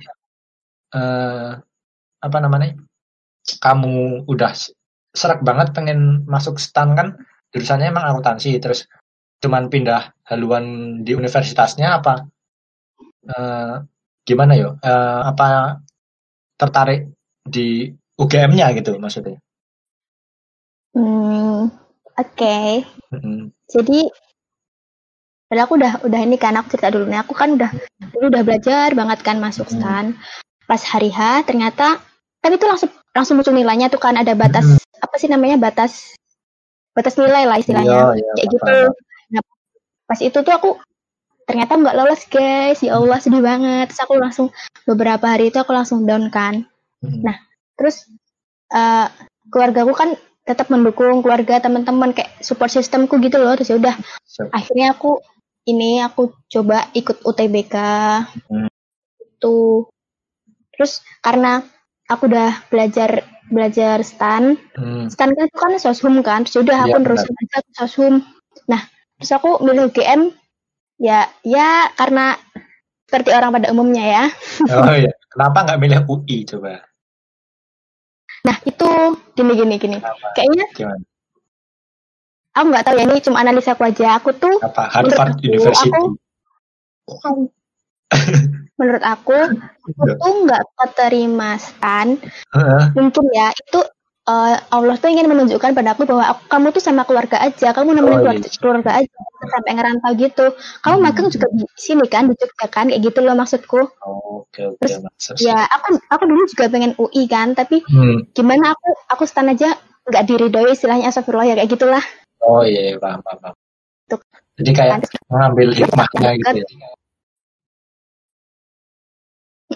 eh, 0.95 1.51
apa 2.23 2.37
namanya? 2.41 2.79
Kamu 3.45 4.25
udah 4.25 4.51
serak 5.13 5.45
banget 5.45 5.75
pengen 5.75 6.25
masuk 6.25 6.57
stan 6.57 6.97
kan? 6.97 7.19
Jurusannya 7.53 7.93
emang 7.93 8.07
akuntansi, 8.09 8.57
terus 8.57 8.89
cuman 9.43 9.69
pindah 9.69 10.15
haluan 10.31 10.97
di 11.05 11.13
universitasnya 11.13 12.01
apa? 12.01 12.25
Eh, 13.25 13.75
gimana 14.25 14.53
yo? 14.57 14.77
Eh, 14.81 15.21
apa 15.25 15.79
tertarik 16.55 17.11
di 17.45 17.91
UGM-nya 18.15 18.71
gitu 18.73 18.95
maksudnya? 18.97 19.37
Hmm, 20.95 21.67
oke. 22.15 22.57
Mm-mm. 23.11 23.51
Jadi 23.67 24.07
padahal 25.45 25.65
aku 25.69 25.75
udah 25.77 25.93
udah 26.07 26.19
ini 26.25 26.37
kan 26.41 26.57
aku 26.57 26.73
cerita 26.73 26.89
dulu 26.89 27.05
nih 27.05 27.21
aku 27.21 27.37
kan 27.37 27.53
udah 27.53 27.69
dulu 28.11 28.33
udah 28.33 28.43
belajar 28.43 28.89
banget 28.97 29.19
kan 29.21 29.37
masuk 29.37 29.69
Hmm. 29.69 29.77
stan 29.77 30.05
pas 30.65 30.81
hari 30.81 31.13
H 31.13 31.45
ternyata 31.45 32.01
kan 32.41 32.49
itu 32.49 32.65
langsung 32.65 32.89
langsung 33.13 33.37
muncul 33.37 33.53
nilainya 33.53 33.93
tuh 33.93 34.01
kan 34.01 34.17
ada 34.17 34.33
batas 34.33 34.65
Hmm. 34.65 35.05
apa 35.05 35.15
sih 35.21 35.29
namanya 35.29 35.61
batas 35.61 36.17
batas 36.97 37.13
nilai 37.19 37.45
lah 37.45 37.61
istilahnya 37.61 37.93
Iya, 37.93 38.17
iya, 38.17 38.31
kayak 38.41 38.47
gitu 38.57 38.77
nah, 39.37 39.43
pas 40.09 40.19
itu 40.23 40.37
tuh 40.41 40.53
aku 40.55 40.69
ternyata 41.45 41.77
nggak 41.77 41.95
lolos 41.97 42.23
guys. 42.27 42.81
Ya 42.81 42.97
Allah 42.97 43.17
sedih 43.21 43.41
banget. 43.41 43.93
Terus 43.93 44.01
aku 44.01 44.13
langsung 44.17 44.47
beberapa 44.83 45.25
hari 45.29 45.49
itu 45.53 45.57
aku 45.61 45.71
langsung 45.71 46.03
down 46.03 46.29
kan. 46.33 46.65
Mm. 47.05 47.21
Nah, 47.21 47.37
terus 47.77 48.09
eh 48.73 49.07
keluarga 49.49 49.85
aku 49.85 49.93
kan 49.93 50.09
tetap 50.45 50.69
mendukung 50.69 51.25
keluarga 51.25 51.57
teman-teman 51.57 52.13
kayak 52.13 52.33
support 52.41 52.69
sistemku 52.69 53.17
gitu 53.21 53.37
loh. 53.41 53.53
Terus 53.57 53.69
ya 53.73 53.77
udah 53.81 53.95
So, 54.25 54.49
akhirnya 54.51 54.93
aku 54.93 55.21
ini 55.65 56.01
aku 56.03 56.33
coba 56.51 56.89
ikut 56.93 57.25
UTBK 57.25 57.75
Hmm. 58.49 58.69
itu. 59.21 59.87
Terus 60.75 61.01
karena 61.23 61.63
aku 62.05 62.29
udah 62.29 62.67
belajar 62.69 63.25
belajar 63.49 64.01
stan. 64.05 64.57
Mm, 64.77 65.09
stan 65.09 65.33
kan 65.33 65.45
itu 65.49 65.57
kan 65.57 65.71
soshum 65.81 66.21
kan. 66.21 66.45
Terus 66.45 66.53
ya 66.57 66.61
udah 66.65 66.77
aku 66.89 66.97
Iya, 66.97 67.03
nerusin 67.05 67.33
aja 67.41 67.57
soshum. 67.73 68.13
Nah 68.69 68.81
terus 69.17 69.31
aku 69.33 69.61
milih 69.63 69.89
UGM 69.89 70.33
ya 70.97 71.27
ya 71.41 71.69
karena 71.93 72.39
seperti 73.05 73.29
orang 73.29 73.51
pada 73.53 73.69
umumnya 73.69 74.03
ya 74.03 74.23
Oh 74.73 74.93
iya, 74.93 75.11
kenapa 75.29 75.57
nggak 75.63 75.79
milih 75.79 75.99
UI 76.05 76.43
coba? 76.45 76.81
nah 78.41 78.57
itu 78.61 78.89
gini 79.33 79.53
gini 79.53 79.75
gini 79.75 79.97
Kenapa? 79.97 80.27
kayaknya 80.33 80.65
Gimana? 80.71 81.01
aku 82.53 82.65
nggak 82.69 82.85
tahu 82.85 82.95
ya 82.95 83.03
ini 83.03 83.19
cuma 83.19 83.37
analisa 83.41 83.73
aku 83.73 83.83
aja 83.83 84.07
aku 84.15 84.29
tuh 84.31 84.55
Apa 84.61 84.85
Harvard 84.87 85.33
aku- 85.33 85.43
University? 85.43 85.89
aku- 85.89 87.49
menurut 88.77 89.01
aku 89.01 89.33
aku 89.81 90.01
tuh 90.13 90.33
nggak 90.45 90.61
keterima 90.77 91.57
stan 91.57 92.21
Heeh. 92.53 92.83
mungkin 92.93 93.25
ya 93.33 93.49
itu 93.49 93.79
eh, 94.25 94.55
Allah 94.73 94.95
tuh 94.97 95.09
ingin 95.09 95.29
menunjukkan 95.29 95.71
pada 95.71 95.93
aku 95.93 96.03
bahwa 96.09 96.25
aku, 96.33 96.41
kamu 96.49 96.67
tuh 96.73 96.81
sama 96.81 97.05
keluarga 97.05 97.37
aja 97.39 97.69
kamu 97.71 97.93
nemenin 97.93 98.17
Oh, 98.17 98.21
keluarga, 98.25 98.47
iya. 98.49 98.57
keluarga 98.57 98.91
aja 98.97 99.17
sampai 99.45 99.71
ngerantau 99.77 100.11
gitu 100.17 100.45
kamu 100.81 100.95
Hmm. 100.97 101.05
magang 101.05 101.27
juga 101.29 101.47
di 101.53 101.65
sini 101.77 102.05
kan 102.09 102.25
di 102.25 102.33
Jogja 102.33 102.65
kan 102.65 102.89
kayak 102.89 103.01
gitu 103.05 103.19
loh 103.21 103.35
maksudku 103.37 103.81
Oh, 104.01 104.41
Oke 104.49 104.65
oke 104.65 104.81
Terus, 104.81 105.03
maksud 105.05 105.33
ya 105.41 105.67
aku 105.69 106.01
aku 106.09 106.23
dulu 106.25 106.43
juga 106.49 106.65
pengen 106.69 106.97
UI 106.97 107.29
kan 107.29 107.53
tapi 107.53 107.85
Hmm. 107.85 108.25
gimana 108.33 108.73
aku 108.73 108.89
aku 109.13 109.23
stan 109.29 109.53
aja 109.53 109.77
nggak 110.05 110.25
diridoi 110.25 110.73
istilahnya 110.73 111.09
astagfirullah 111.09 111.45
ya 111.49 111.55
kayak 111.57 111.69
gitulah 111.71 112.03
Oh 112.45 112.61
iya, 112.61 112.93
iya, 112.93 113.01
paham, 113.01 113.25
paham, 113.25 113.37
paham. 113.41 113.55
Tuh. 114.05 114.21
Jadi 114.61 114.71
kayak 114.77 115.01
mengambil 115.33 115.73
hikmahnya 115.73 116.29
gitu 116.37 116.57
ya. 116.61 116.67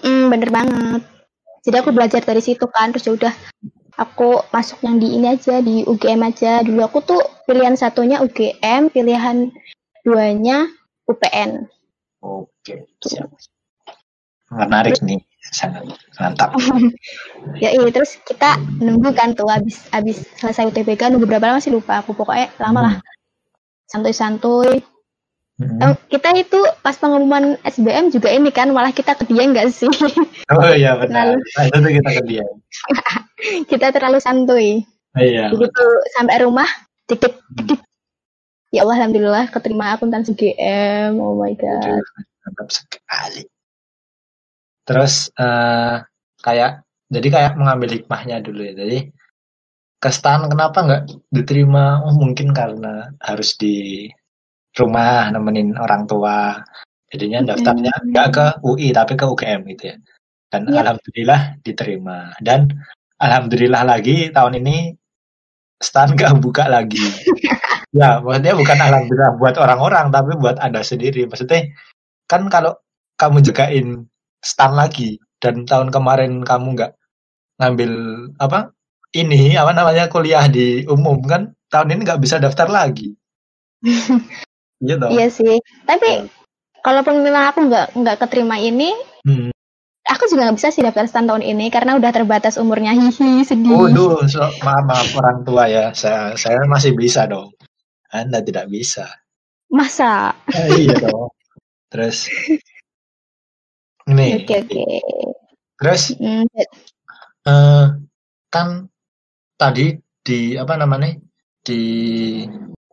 Mm, 0.05 0.29
bener 0.29 0.49
banget. 0.53 1.01
Jadi 1.65 1.75
aku 1.81 1.89
belajar 1.89 2.21
dari 2.21 2.45
situ 2.45 2.61
kan, 2.69 2.93
terus 2.93 3.09
ya 3.09 3.13
udah 3.17 3.33
aku 3.99 4.39
masuk 4.55 4.79
yang 4.87 4.95
di 4.95 5.19
ini 5.19 5.35
aja 5.35 5.59
di 5.59 5.83
UGM 5.83 6.23
aja. 6.23 6.63
Dulu 6.63 6.79
aku 6.79 7.03
tuh 7.03 7.19
pilihan 7.43 7.75
satunya 7.75 8.23
UGM, 8.23 8.87
pilihan 8.95 9.51
duanya 10.07 10.71
UPN. 11.11 11.67
Oke, 12.23 12.87
siap. 13.03 13.27
Menarik 14.49 14.97
nih, 15.03 15.19
sangat 15.51 15.83
mantap. 16.17 16.55
Ya 17.63 17.71
iya, 17.71 17.87
terus 17.91 18.19
kita 18.27 18.59
nunggu 18.83 19.15
kan 19.15 19.31
tuh 19.31 19.47
abis 19.47 19.87
abis 19.95 20.27
selesai 20.39 20.71
UTBK 20.71 21.11
nunggu 21.11 21.27
berapa 21.27 21.55
lama 21.55 21.63
sih 21.63 21.71
lupa 21.71 22.03
aku 22.03 22.11
pokoknya 22.11 22.51
lama 22.59 22.79
lah 22.83 22.95
santuy-santuy. 23.87 24.83
Hmm. 25.59 25.91
Kita 26.07 26.31
itu 26.39 26.55
pas 26.79 26.95
pengumuman 26.95 27.59
SBM 27.67 28.15
juga 28.15 28.31
ini 28.31 28.47
kan 28.47 28.71
malah 28.71 28.95
kita 28.95 29.11
ke 29.19 29.27
dia 29.27 29.43
enggak 29.43 29.67
sih? 29.75 29.91
Oh 30.55 30.71
iya 30.71 30.95
benar. 30.95 31.35
Nah, 31.35 31.63
itu 31.67 31.77
kita 31.99 32.09
ke 32.15 32.21
dia. 32.25 32.45
kita 33.71 33.91
terlalu 33.91 34.23
santuy. 34.23 34.87
Oh, 35.13 35.21
Iya. 35.21 35.51
begitu 35.51 35.83
sampai 36.15 36.39
rumah 36.45 36.69
dikit 37.09 37.33
dikit 37.57 37.81
ya 38.69 38.85
Allah 38.85 39.01
alhamdulillah 39.03 39.49
keterima 39.49 39.97
akuntansi 39.97 40.37
GM 40.37 41.17
oh 41.17 41.33
my 41.35 41.51
god 41.59 41.99
mantap 42.45 42.69
sekali. 42.71 43.43
Terus 44.87 45.27
eh, 45.35 45.95
kayak 46.39 46.87
jadi 47.09 47.27
kayak 47.27 47.53
mengambil 47.59 47.89
hikmahnya 47.99 48.39
dulu 48.39 48.63
ya. 48.63 48.73
Jadi 48.79 49.11
ke 49.99 50.09
stan 50.13 50.45
kenapa 50.47 50.77
nggak 50.87 51.03
diterima? 51.35 51.99
Oh 52.07 52.15
mungkin 52.15 52.55
karena 52.55 53.11
harus 53.19 53.59
di 53.59 54.07
rumah 54.77 55.31
nemenin 55.33 55.73
orang 55.79 56.05
tua. 56.05 56.59
Jadinya 57.09 57.53
daftarnya 57.53 57.93
nggak 58.13 58.27
ke 58.29 58.45
UI 58.61 58.93
tapi 58.93 59.17
ke 59.17 59.25
UGM 59.25 59.65
gitu 59.73 59.93
ya. 59.93 59.95
Dan 60.49 60.69
Yap. 60.69 60.85
alhamdulillah 60.85 61.41
diterima. 61.65 62.33
Dan 62.37 62.69
alhamdulillah 63.17 63.81
lagi 63.85 64.29
tahun 64.29 64.61
ini 64.61 64.93
stan 65.81 66.13
nggak 66.13 66.37
buka 66.37 66.69
lagi. 66.69 67.01
ya 67.97 68.21
maksudnya 68.21 68.53
bukan 68.53 68.77
alhamdulillah 68.77 69.31
buat 69.41 69.55
orang-orang 69.57 70.13
tapi 70.13 70.31
buat 70.37 70.57
anda 70.61 70.85
sendiri. 70.85 71.25
Maksudnya 71.25 71.73
kan 72.29 72.45
kalau 72.53 72.77
kamu 73.17 73.41
jagain 73.41 74.05
stan 74.45 74.77
lagi 74.77 75.17
dan 75.41 75.65
tahun 75.65 75.89
kemarin 75.89 76.45
kamu 76.45 76.77
nggak 76.77 76.93
ngambil 77.59 77.91
apa 78.39 78.71
ini 79.11 79.59
apa 79.59 79.71
namanya 79.75 80.07
kuliah 80.07 80.47
di 80.47 80.87
umum 80.87 81.19
kan 81.25 81.51
tahun 81.67 81.95
ini 81.95 82.01
nggak 82.07 82.21
bisa 82.23 82.39
daftar 82.39 82.71
lagi 82.71 83.15
iya 84.79 84.95
dong. 84.95 85.11
Iya 85.11 85.27
sih. 85.29 85.55
Tapi 85.83 86.09
Ya. 86.09 86.23
kalaupun 86.81 87.19
memang 87.21 87.51
aku 87.51 87.67
nggak 87.67 87.87
nggak 87.95 88.17
keterima 88.23 88.55
ini 88.57 88.95
Hmm. 89.19 89.51
aku 90.07 90.31
juga 90.31 90.47
nggak 90.47 90.57
bisa 90.57 90.71
sih 90.71 90.79
daftar 90.81 91.05
stan 91.05 91.27
tahun 91.27 91.43
ini 91.43 91.67
karena 91.69 91.99
udah 91.99 92.09
terbatas 92.09 92.55
umurnya. 92.55 92.95
Hihi 92.97 93.43
sedih. 93.43 93.75
Waduh, 93.75 94.23
so, 94.25 94.41
maaf 94.63 94.83
maaf 94.87 95.09
orang 95.15 95.43
tua 95.43 95.67
ya. 95.67 95.91
Saya 95.91 96.33
saya 96.33 96.63
masih 96.65 96.95
bisa 96.95 97.27
dong. 97.27 97.51
Anda 98.09 98.39
tidak 98.41 98.71
bisa. 98.71 99.05
Masa? 99.69 100.33
Eh, 100.49 100.89
iya 100.89 100.97
dong. 100.97 101.29
Terus? 101.93 102.25
Ini. 104.09 104.41
Oke 104.41 104.55
oke. 104.65 104.83
Terus? 105.77 106.01
Hmm, 106.17 106.45
eh, 107.45 107.85
kan 108.49 108.67
tadi 109.53 109.93
di 110.19 110.57
apa 110.57 110.73
namanya 110.73 111.13
di 111.61 111.81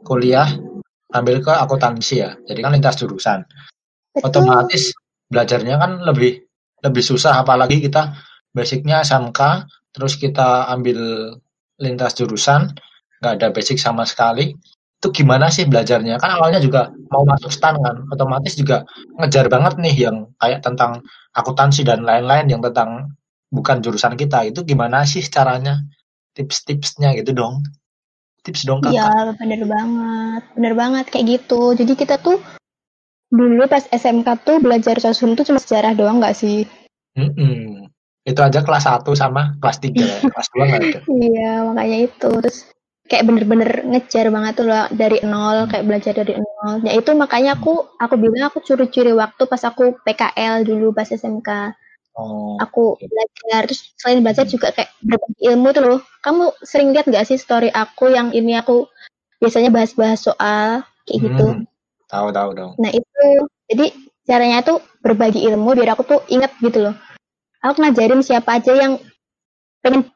kuliah 0.05 0.47
ambil 1.14 1.38
ke 1.42 1.52
akuntansi 1.52 2.14
ya. 2.22 2.34
Jadi 2.48 2.60
kan 2.64 2.72
lintas 2.75 2.98
jurusan. 2.98 3.46
Betul. 4.16 4.26
Otomatis 4.26 4.90
belajarnya 5.30 5.76
kan 5.78 6.02
lebih 6.02 6.42
lebih 6.82 7.02
susah. 7.04 7.42
Apalagi 7.42 7.78
kita 7.78 8.16
basicnya 8.50 9.04
SMK 9.04 9.40
terus 9.94 10.18
kita 10.18 10.66
ambil 10.72 11.32
lintas 11.78 12.16
jurusan 12.16 12.72
nggak 13.20 13.32
ada 13.38 13.48
basic 13.52 13.78
sama 13.78 14.02
sekali. 14.08 14.56
Itu 14.96 15.12
gimana 15.12 15.52
sih 15.52 15.68
belajarnya? 15.68 16.16
Kan 16.16 16.30
awalnya 16.40 16.58
juga 16.58 16.88
mau 17.12 17.22
masuk 17.28 17.52
stan 17.52 17.76
kan 17.78 18.08
otomatis 18.08 18.56
juga 18.56 18.82
ngejar 19.20 19.52
banget 19.52 19.76
nih 19.76 20.08
yang 20.08 20.32
kayak 20.40 20.64
tentang 20.64 21.04
akuntansi 21.36 21.84
dan 21.84 22.02
lain-lain 22.02 22.48
yang 22.48 22.64
tentang 22.64 23.12
bukan 23.52 23.84
jurusan 23.84 24.16
kita. 24.16 24.48
Itu 24.48 24.64
gimana 24.64 25.04
sih 25.04 25.22
caranya? 25.28 25.84
Tips-tipsnya 26.36 27.16
gitu 27.16 27.32
dong 27.32 27.64
tips 28.46 28.62
dong 28.62 28.78
kakak 28.78 28.94
Iya, 28.94 29.10
bener 29.34 29.60
banget. 29.66 30.42
Bener 30.54 30.72
banget 30.78 31.04
kayak 31.10 31.26
gitu. 31.26 31.74
Jadi 31.74 31.92
kita 31.98 32.22
tuh 32.22 32.38
dulu 33.34 33.66
pas 33.66 33.82
SMK 33.90 34.28
tuh 34.46 34.62
belajar 34.62 35.02
sosum 35.02 35.34
tuh 35.34 35.42
cuma 35.42 35.58
sejarah 35.58 35.98
doang 35.98 36.22
nggak 36.22 36.38
sih? 36.38 36.62
Mm-mm. 37.18 37.90
itu 38.26 38.42
aja 38.42 38.58
kelas 38.58 38.90
1 38.90 39.06
sama 39.14 39.54
kelas 39.62 39.78
3 39.78 40.02
ya. 40.02 40.18
kelas 40.34 40.48
2 40.50 40.66
nggak 40.66 40.80
ada 40.82 40.98
Iya, 41.06 41.52
makanya 41.66 41.98
itu. 42.10 42.30
Terus 42.42 42.58
kayak 43.06 43.24
bener-bener 43.26 43.70
ngejar 43.86 44.26
banget 44.34 44.52
tuh 44.58 44.66
loh 44.66 44.86
dari 44.90 45.22
nol, 45.22 45.70
kayak 45.70 45.86
belajar 45.86 46.12
dari 46.14 46.34
nol. 46.34 46.82
Ya 46.82 46.98
itu 46.98 47.10
makanya 47.14 47.54
aku 47.58 47.86
aku 47.98 48.14
bilang 48.18 48.50
aku 48.50 48.62
curi-curi 48.62 49.14
waktu 49.14 49.42
pas 49.46 49.62
aku 49.62 49.94
PKL 50.02 50.66
dulu 50.66 50.90
pas 50.90 51.06
SMK. 51.06 51.50
Oh 52.16 52.56
Aku 52.64 52.96
belajar 52.99 53.68
terus 53.68 53.92
selain 54.00 54.25
belajar 54.25 54.49
juga 54.49 54.73
kayak 54.73 54.90
berbagi 55.04 55.40
ilmu 55.52 55.68
tuh 55.76 55.82
loh. 55.85 56.00
Kamu 56.25 56.56
sering 56.64 56.96
lihat 56.96 57.04
nggak 57.04 57.28
sih 57.28 57.37
story 57.37 57.68
aku 57.68 58.08
yang 58.12 58.32
ini 58.32 58.56
aku 58.56 58.88
biasanya 59.40 59.68
bahas-bahas 59.68 60.25
soal 60.25 60.82
kayak 61.04 61.20
gitu. 61.20 61.46
Hmm, 61.52 61.64
tahu 62.08 62.28
tahu 62.32 62.50
dong 62.56 62.73
Nah 62.80 62.90
itu, 62.90 63.25
jadi 63.68 63.87
caranya 64.26 64.58
tuh 64.64 64.80
berbagi 65.04 65.44
ilmu 65.46 65.76
biar 65.76 65.94
aku 65.94 66.02
tuh 66.08 66.20
inget 66.32 66.50
gitu 66.58 66.90
loh. 66.90 66.94
Aku 67.62 67.78
ngajarin 67.78 68.25
siapa 68.25 68.58
aja 68.58 68.73
yang 68.73 68.99
pengen 69.85 70.08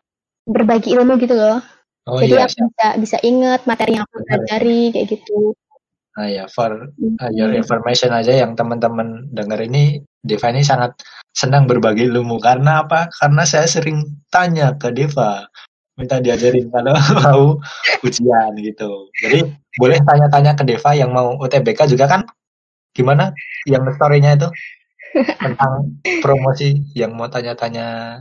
berbagi 0.48 0.96
ilmu 0.96 1.20
gitu 1.20 1.36
loh. 1.36 1.60
oh 2.08 2.18
jadi 2.18 2.42
iya 2.42 2.44
aku 2.48 2.66
bisa 2.72 2.88
bisa 2.96 3.16
inget 3.22 3.60
materi 3.68 4.00
yang 4.00 4.04
aku 4.08 4.24
pelajari 4.24 4.90
kayak 4.96 5.06
gitu. 5.14 5.54
Nah 6.18 6.26
ya, 6.26 6.44
for 6.50 6.90
uh, 6.90 7.30
your 7.30 7.54
information 7.54 8.10
aja 8.10 8.34
yang 8.34 8.58
teman-teman 8.58 9.30
dengar 9.30 9.62
ini, 9.62 10.02
Deva 10.20 10.50
ini 10.50 10.66
sangat 10.66 10.98
senang 11.30 11.70
berbagi 11.70 12.10
ilmu. 12.10 12.42
Karena 12.42 12.82
apa? 12.82 13.06
Karena 13.14 13.46
saya 13.46 13.70
sering 13.70 14.02
tanya 14.26 14.74
ke 14.74 14.90
Deva, 14.90 15.46
minta 15.94 16.18
diajarin 16.18 16.66
kalau 16.74 16.94
mau 17.22 17.42
ujian 18.02 18.52
gitu. 18.58 19.06
Jadi 19.22 19.46
boleh 19.78 19.98
tanya-tanya 20.02 20.58
ke 20.58 20.66
Deva 20.66 20.90
yang 20.98 21.14
mau 21.14 21.38
UTBK 21.38 21.86
juga 21.86 22.10
kan? 22.10 22.26
Gimana? 22.90 23.30
Yang 23.70 23.94
story-nya 23.94 24.34
itu 24.34 24.48
tentang 25.38 25.94
promosi 26.22 26.82
yang 26.98 27.14
mau 27.14 27.30
tanya-tanya 27.30 28.18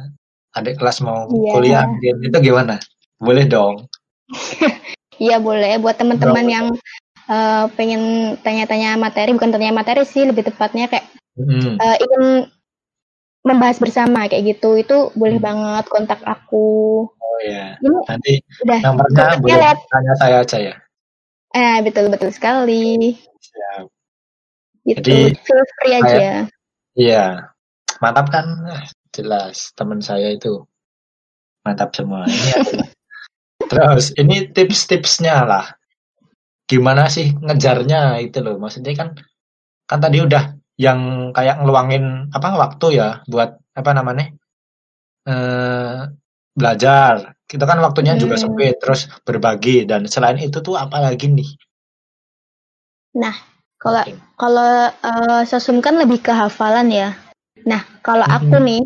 adik 0.58 0.78
kelas 0.82 1.02
mau 1.06 1.30
Iya. 1.30 1.52
kuliah 1.54 1.84
mungkin. 1.86 2.16
itu 2.26 2.38
gimana? 2.42 2.76
Boleh 3.18 3.46
dong. 3.50 3.90
Iya 5.20 5.36
boleh 5.36 5.76
buat 5.84 6.00
teman-teman 6.00 6.48
yang 6.48 6.66
eh, 7.30 7.66
pengen 7.78 8.02
tanya-tanya 8.42 8.98
materi, 8.98 9.32
bukan 9.32 9.54
tanya 9.54 9.70
materi 9.72 10.02
sih, 10.04 10.26
lebih 10.26 10.50
tepatnya 10.50 10.90
kayak 10.90 11.06
Mm. 11.40 11.78
eh, 11.78 11.98
ingin 12.04 12.24
membahas 13.40 13.80
bersama 13.80 14.28
kayak 14.28 14.58
gitu. 14.58 14.76
Itu 14.76 14.98
boleh 15.16 15.40
Hmm. 15.40 15.48
banget 15.48 15.86
kontak 15.88 16.20
aku. 16.28 17.08
Oh 17.08 17.40
ya. 17.40 17.80
Ini 17.80 17.96
Nanti 18.04 18.34
udah 18.60 18.80
nomornya 18.84 19.40
boleh 19.40 19.56
lewat. 19.56 19.78
tanya 19.88 20.14
saya 20.20 20.38
aja 20.44 20.58
ya. 20.60 20.76
Eh 21.50 21.80
betul 21.80 22.12
betul 22.12 22.36
sekali. 22.36 23.16
Siap. 23.40 23.88
Gitu. 24.84 25.00
Jadi, 25.00 25.18
Feel 25.40 25.64
free 25.80 25.94
aja. 25.96 26.30
Iya, 26.94 27.26
mantap 28.00 28.28
kan? 28.28 28.46
Eh, 28.68 28.84
Jelas 29.10 29.72
teman 29.74 30.04
saya 30.04 30.30
itu 30.30 30.68
mantap 31.64 31.96
semua. 31.96 32.28
Ini 32.28 32.52
Terus 33.72 34.12
ini 34.14 34.46
tips-tipsnya 34.52 35.48
lah. 35.48 35.66
Gimana 36.70 37.04
sih 37.16 37.34
ngejarnya 37.46 38.22
itu 38.26 38.38
loh? 38.46 38.56
Maksudnya 38.62 38.94
kan 39.00 39.10
kan 39.90 40.00
tadi 40.04 40.18
udah 40.22 40.44
yang 40.80 41.00
kayak 41.36 41.60
ngeluangin 41.60 42.30
apa 42.32 42.48
waktu 42.56 42.88
ya 43.00 43.08
buat 43.32 43.50
apa 43.80 43.92
namanya? 43.98 44.26
eh 45.30 46.00
belajar. 46.60 47.16
Kita 47.50 47.66
kan 47.66 47.82
waktunya 47.82 48.14
juga 48.22 48.38
Hmm. 48.38 48.44
sempit, 48.54 48.76
terus 48.82 49.10
berbagi 49.26 49.90
dan 49.90 50.06
selain 50.06 50.38
itu 50.38 50.62
tuh 50.62 50.78
apa 50.78 51.02
lagi 51.02 51.26
nih? 51.34 51.50
Kalau 53.80 54.04
Oke. 54.04 54.14
kalau 54.36 54.72
eh, 54.92 55.42
sosum 55.48 55.80
kan 55.80 55.96
lebih 55.96 56.20
ke 56.20 56.36
hafalan 56.36 56.92
ya. 56.92 57.16
Nah, 57.64 57.82
kalau 58.04 58.28
aku 58.28 58.60
Mhm. 58.60 58.68
nih, 58.68 58.82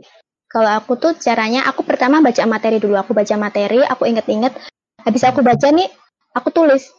kalau 0.46 0.70
aku 0.70 0.94
tuh 1.02 1.12
caranya 1.18 1.66
aku 1.66 1.82
pertama 1.82 2.22
baca 2.22 2.46
materi 2.46 2.78
dulu. 2.78 2.94
Aku 3.02 3.18
baca 3.18 3.34
materi, 3.42 3.82
aku 3.82 4.06
inget-inget. 4.06 4.54
Habis 5.02 5.24
aku 5.26 5.42
baca 5.42 5.68
nih, 5.74 5.90
aku 6.38 6.50
tulis. 6.54 6.94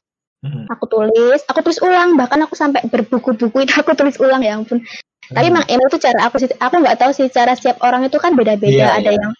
Mm-mm. 0.44 0.68
Aku 0.68 0.84
tulis, 0.84 1.40
aku 1.48 1.64
tulis 1.64 1.80
ulang. 1.80 2.20
Bahkan 2.20 2.36
aku 2.44 2.52
sampai 2.52 2.84
berbuku-buku 2.84 3.64
itu 3.64 3.72
aku 3.80 3.96
tulis 3.96 4.20
ulang 4.20 4.44
ya 4.44 4.60
ampun. 4.60 4.84
Tapi 5.24 5.48
Hmm. 5.48 5.56
emang 5.56 5.64
emang 5.72 5.88
itu 5.88 5.96
cara 5.96 6.28
aku. 6.28 6.36
Aku 6.44 6.74
nggak 6.84 7.00
tahu 7.00 7.10
sih 7.16 7.32
cara 7.32 7.56
setiap 7.56 7.80
orang 7.80 8.04
itu 8.04 8.20
kan 8.20 8.36
beda-beda. 8.36 8.68
Iya, 8.68 8.88
ada 9.00 9.08
iya. 9.08 9.16
yang 9.16 9.32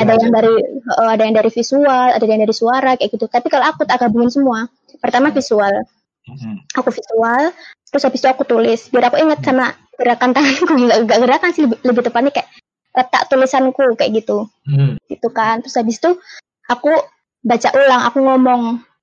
ada 0.00 0.16
aja. 0.16 0.24
yang 0.24 0.32
dari 0.32 0.54
eh, 0.64 1.08
ada 1.12 1.22
yang 1.28 1.36
dari 1.36 1.50
visual, 1.52 2.06
ada 2.16 2.24
yang 2.24 2.40
dari 2.40 2.54
suara 2.56 2.96
kayak 2.96 3.12
gitu. 3.12 3.28
Tapi 3.28 3.52
kalau 3.52 3.68
aku 3.68 3.84
tak 3.84 4.00
gabungin 4.00 4.32
semua. 4.32 4.64
Pertama 4.96 5.28
visual, 5.28 5.84
Mm-mm. 6.24 6.64
aku 6.72 6.88
visual, 6.88 7.52
terus 7.92 8.02
habis 8.08 8.24
itu 8.24 8.28
aku 8.32 8.48
tulis. 8.48 8.88
Biar 8.88 9.12
aku 9.12 9.20
ingat 9.20 9.44
Hmm. 9.44 9.48
sama 9.52 9.66
gerakan 10.00 10.32
tanganku, 10.32 10.72
nggak 11.04 11.20
gerakan 11.20 11.50
sih 11.52 11.68
lebih, 11.68 11.78
lebih 11.84 12.02
tepatnya 12.08 12.32
kayak 12.32 12.48
letak 12.96 13.28
tulisanku 13.28 13.92
kayak 13.92 14.24
gitu, 14.24 14.48
Mm. 14.64 14.96
gitu 15.04 15.28
kan. 15.28 15.60
Terus 15.60 15.76
habis 15.76 16.00
itu 16.00 16.16
aku 16.64 16.96
baca 17.44 17.68
ulang, 17.76 18.02
aku 18.08 18.18
ngomong, 18.24 18.62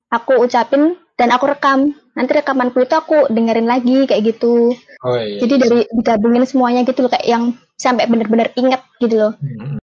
aku 0.09 0.41
ucapin 0.41 0.97
dan 1.17 1.29
aku 1.33 1.45
rekam. 1.49 1.93
Nanti 2.13 2.31
rekamanku 2.37 2.77
itu 2.85 2.93
aku 2.93 3.25
dengerin 3.33 3.65
lagi 3.65 4.05
kayak 4.05 4.37
gitu. 4.37 4.73
Oh 5.01 5.17
iya. 5.17 5.41
Jadi 5.41 5.53
dari 5.57 5.79
digabungin 5.89 6.45
semuanya 6.45 6.85
gitu 6.85 7.05
loh 7.05 7.11
kayak 7.11 7.25
yang 7.25 7.57
sampai 7.77 8.05
bener-bener 8.05 8.53
inget 8.53 8.81
gitu 9.01 9.15
loh. 9.17 9.33
Mm-mm. 9.41 9.81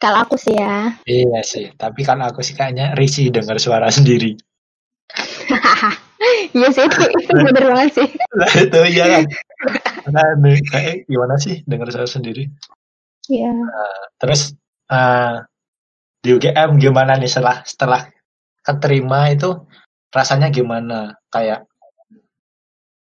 Kalau 0.00 0.24
aku 0.24 0.40
sih 0.40 0.56
ya. 0.56 0.96
Iya 1.04 1.44
sih, 1.44 1.76
tapi 1.76 2.06
kalau 2.08 2.24
aku 2.24 2.40
sih 2.40 2.56
kayaknya 2.56 2.96
risih 2.96 3.28
dengar 3.28 3.60
suara 3.60 3.90
sendiri. 3.92 4.38
Iya 6.52 6.68
sih 6.68 6.84
itu, 6.84 7.00
itu 7.16 7.32
bener 7.32 7.64
banget 7.72 7.90
sih. 7.96 8.08
Lah 8.40 8.52
itu 8.52 8.80
iya 8.92 9.04
kan. 9.08 9.24
Nah, 10.12 10.36
kayak 10.68 11.08
gimana 11.08 11.40
sih 11.40 11.64
dengar 11.64 11.88
suara 11.88 12.04
sendiri? 12.04 12.44
Iya. 13.24 13.52
Terus 14.20 14.52
eh, 14.92 15.36
di 16.20 16.28
UGM 16.36 16.76
gimana 16.76 17.16
nih 17.16 17.30
setelah 17.30 17.64
setelah 17.64 18.04
keterima 18.60 19.32
itu 19.32 19.64
rasanya 20.10 20.50
gimana? 20.50 21.16
Kayak 21.30 21.66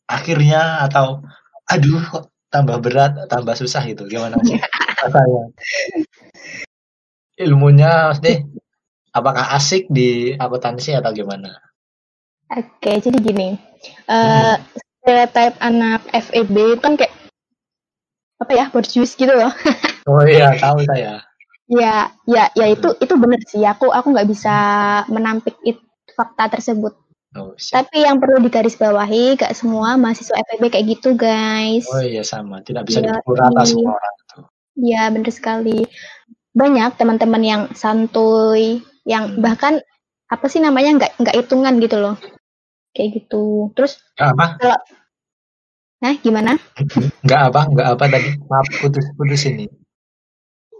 akhirnya 0.09 0.85
atau 0.85 1.25
aduh 1.69 2.01
kok 2.01 2.25
tambah 2.53 2.77
berat, 2.81 3.29
tambah 3.29 3.57
susah 3.57 3.81
gitu. 3.89 4.05
Gimana 4.05 4.37
sih 4.45 4.57
rasanya? 5.01 5.43
Ilmunya 7.41 8.13
mesti 8.13 8.45
apakah 9.13 9.57
asik 9.57 9.89
di 9.89 10.37
akuntansi 10.37 10.93
atau 10.93 11.13
gimana? 11.13 11.57
Oke, 12.53 13.01
jadi 13.01 13.17
gini. 13.17 13.57
Eh 14.05 14.55
stereotype 15.03 15.59
anak 15.59 16.07
FEB 16.15 16.79
kan 16.79 16.95
kayak 16.95 17.11
apa 18.39 18.51
ya, 18.55 18.65
borjuis 18.71 19.13
gitu 19.19 19.31
loh. 19.31 19.51
Oh 20.03 20.19
iya, 20.27 20.51
tahu 20.59 20.83
saya. 20.83 21.23
ya, 21.71 22.11
ya, 22.27 22.51
ya 22.59 22.65
itu 22.67 22.91
itu 22.99 23.15
bener 23.15 23.39
sih. 23.47 23.63
Aku 23.63 23.87
aku 23.87 24.11
nggak 24.11 24.27
bisa 24.27 24.51
menampik 25.07 25.55
it, 25.63 25.79
fakta 26.13 26.53
tersebut. 26.53 26.93
Oh, 27.33 27.57
siap. 27.57 27.89
Tapi 27.89 28.05
yang 28.05 28.21
perlu 28.21 28.45
digarisbawahi, 28.45 29.41
gak 29.41 29.57
semua 29.57 29.97
mahasiswa 29.97 30.37
FEB 30.37 30.69
kayak 30.69 30.85
gitu, 30.85 31.17
guys. 31.17 31.81
Oh 31.89 31.97
iya 31.99 32.21
sama, 32.21 32.61
tidak 32.61 32.85
bisa 32.85 33.01
Iya, 33.01 33.17
dipukul 33.17 33.35
rata 33.41 33.61
semua 33.65 33.97
orang 33.97 34.15
tuh. 34.29 34.45
Iya, 34.77 35.03
bener 35.09 35.31
sekali. 35.33 35.79
Banyak 36.53 36.93
teman-teman 36.93 37.41
yang 37.41 37.61
santuy, 37.73 38.85
yang 39.03 39.33
Hmm. 39.33 39.41
bahkan 39.41 39.81
apa 40.29 40.45
sih 40.45 40.61
namanya 40.61 41.01
nggak 41.01 41.11
nggak 41.17 41.35
hitungan 41.41 41.73
gitu 41.81 41.97
loh. 41.97 42.15
Kayak 42.93 43.09
gitu. 43.25 43.73
Terus 43.73 43.97
Nggak 44.13 44.29
apa? 44.37 44.45
Nah, 46.03 46.13
gimana? 46.21 46.53
Nggak 47.25 47.41
apa? 47.49 47.61
Nggak 47.73 47.87
apa 47.97 48.03
tadi? 48.13 48.29
Maaf 48.45 48.67
putus-putus 48.77 49.41
ini. 49.49 49.65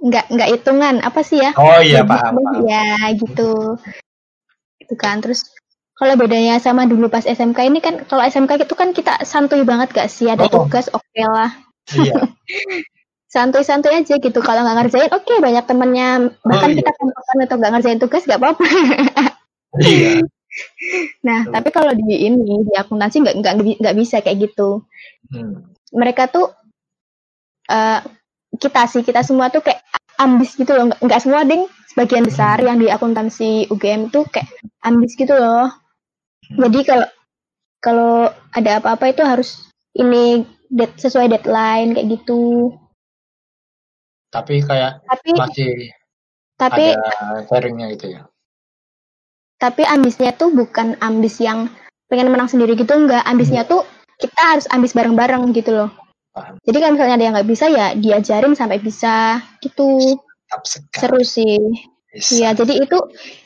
Nggak 0.04 0.26
nggak 0.30 0.50
hitungan 0.54 0.96
apa 1.02 1.22
sih 1.26 1.42
ya? 1.42 1.56
Oh 1.58 1.82
iya 1.82 2.02
Ya, 2.06 2.06
paham. 2.06 2.34
Ya 2.70 2.86
gitu. 3.18 3.82
Gitu 4.84 4.96
kan. 4.96 5.20
Terus 5.20 5.48
kalau 5.94 6.14
bedanya 6.14 6.60
sama 6.60 6.84
dulu 6.84 7.08
pas 7.08 7.24
SMK 7.24 7.60
ini 7.64 7.80
kan 7.80 8.04
kalau 8.04 8.22
SMK 8.22 8.60
itu 8.60 8.76
kan 8.76 8.92
kita 8.92 9.24
santuy 9.24 9.64
banget 9.64 9.90
gak 9.92 10.12
sih? 10.12 10.28
Ada 10.28 10.52
Oh. 10.52 10.66
tugas 10.68 10.92
oke 10.92 11.22
lah. 11.24 11.52
Iya. 11.90 12.14
Santuy-santuy 13.34 13.98
aja 13.98 14.22
gitu. 14.22 14.40
Kalau 14.40 14.62
nggak 14.62 14.78
ngerjain 14.78 15.10
oke 15.10 15.34
banyak 15.42 15.66
temennya. 15.66 16.10
Bahkan 16.46 16.70
Oh, 16.70 16.74
iya. 16.74 16.78
kita 16.78 16.92
kompokan 16.94 17.38
atau 17.42 17.56
nggak 17.58 17.72
ngerjain 17.74 18.00
tugas 18.00 18.22
nggak 18.24 18.40
apa-apa. 18.40 18.66
Iya. 19.80 20.22
Nah, 21.26 21.50
Betul. 21.50 21.54
tapi 21.58 21.70
kalau 21.74 21.92
di 21.98 22.30
ini 22.30 22.62
di 22.62 22.78
akuntansi 22.78 23.26
nggak 23.26 23.36
nggak 23.42 23.54
nggak 23.82 23.96
bisa 23.98 24.22
kayak 24.22 24.38
gitu. 24.38 24.86
Hmm. 25.34 25.66
Mereka 25.90 26.30
tuh 26.30 26.54
eh 27.66 28.06
kita 28.62 28.86
sih 28.86 29.02
kita 29.02 29.26
semua 29.26 29.50
tuh 29.50 29.66
kayak 29.66 29.82
ambis 30.22 30.54
gitu 30.54 30.70
loh. 30.78 30.94
Nggak 31.02 31.26
semua 31.26 31.42
ding. 31.42 31.66
Sebagian 31.94 32.26
besar 32.26 32.58
Hmm. 32.58 32.68
yang 32.74 32.78
di 32.82 32.88
akuntansi 32.90 33.70
UGM 33.70 34.10
tuh 34.10 34.26
kayak 34.26 34.50
ambis 34.82 35.14
gitu 35.14 35.30
loh. 35.38 35.70
Hmm. 36.50 36.58
Jadi 36.66 36.80
kalau 36.90 37.08
kalau 37.78 38.14
ada 38.50 38.82
apa-apa 38.82 39.14
itu 39.14 39.22
harus 39.22 39.70
ini 39.94 40.42
dead, 40.74 40.90
sesuai 40.98 41.30
deadline 41.30 41.94
kayak 41.94 42.18
gitu. 42.18 42.74
Tapi 44.34 44.66
kayak 44.66 45.06
Tapi 45.06 45.30
masih 45.38 45.72
tapi 46.58 46.98
ada 46.98 47.46
sharingnya 47.46 47.94
gitu 47.94 48.18
ya. 48.18 48.22
tapi 49.58 49.88
ambisnya 49.88 50.36
tuh 50.36 50.52
bukan 50.52 51.00
ambis 51.00 51.40
yang 51.40 51.72
pengen 52.12 52.34
menang 52.34 52.50
sendiri 52.50 52.74
gitu 52.76 52.92
enggak. 52.92 53.24
Ambisnya 53.24 53.64
tuh 53.64 53.86
kita 54.20 54.42
harus 54.58 54.66
ambis 54.74 54.92
bareng-bareng 54.92 55.54
gitu 55.56 55.72
loh. 55.72 55.90
Paham. 56.34 56.58
Jadi 56.66 56.78
kalau 56.82 56.94
misalnya 56.98 57.16
ada 57.16 57.24
yang 57.24 57.34
nggak 57.38 57.50
bisa 57.50 57.66
ya 57.70 57.88
diajarin 57.96 58.58
sampai 58.58 58.82
bisa 58.82 59.40
gitu. 59.62 60.18
Tetap 60.54 60.62
sekali. 60.70 61.02
Seru 61.02 61.22
sih. 61.26 61.58
Iya, 62.14 62.54
jadi 62.54 62.78
itu 62.78 62.98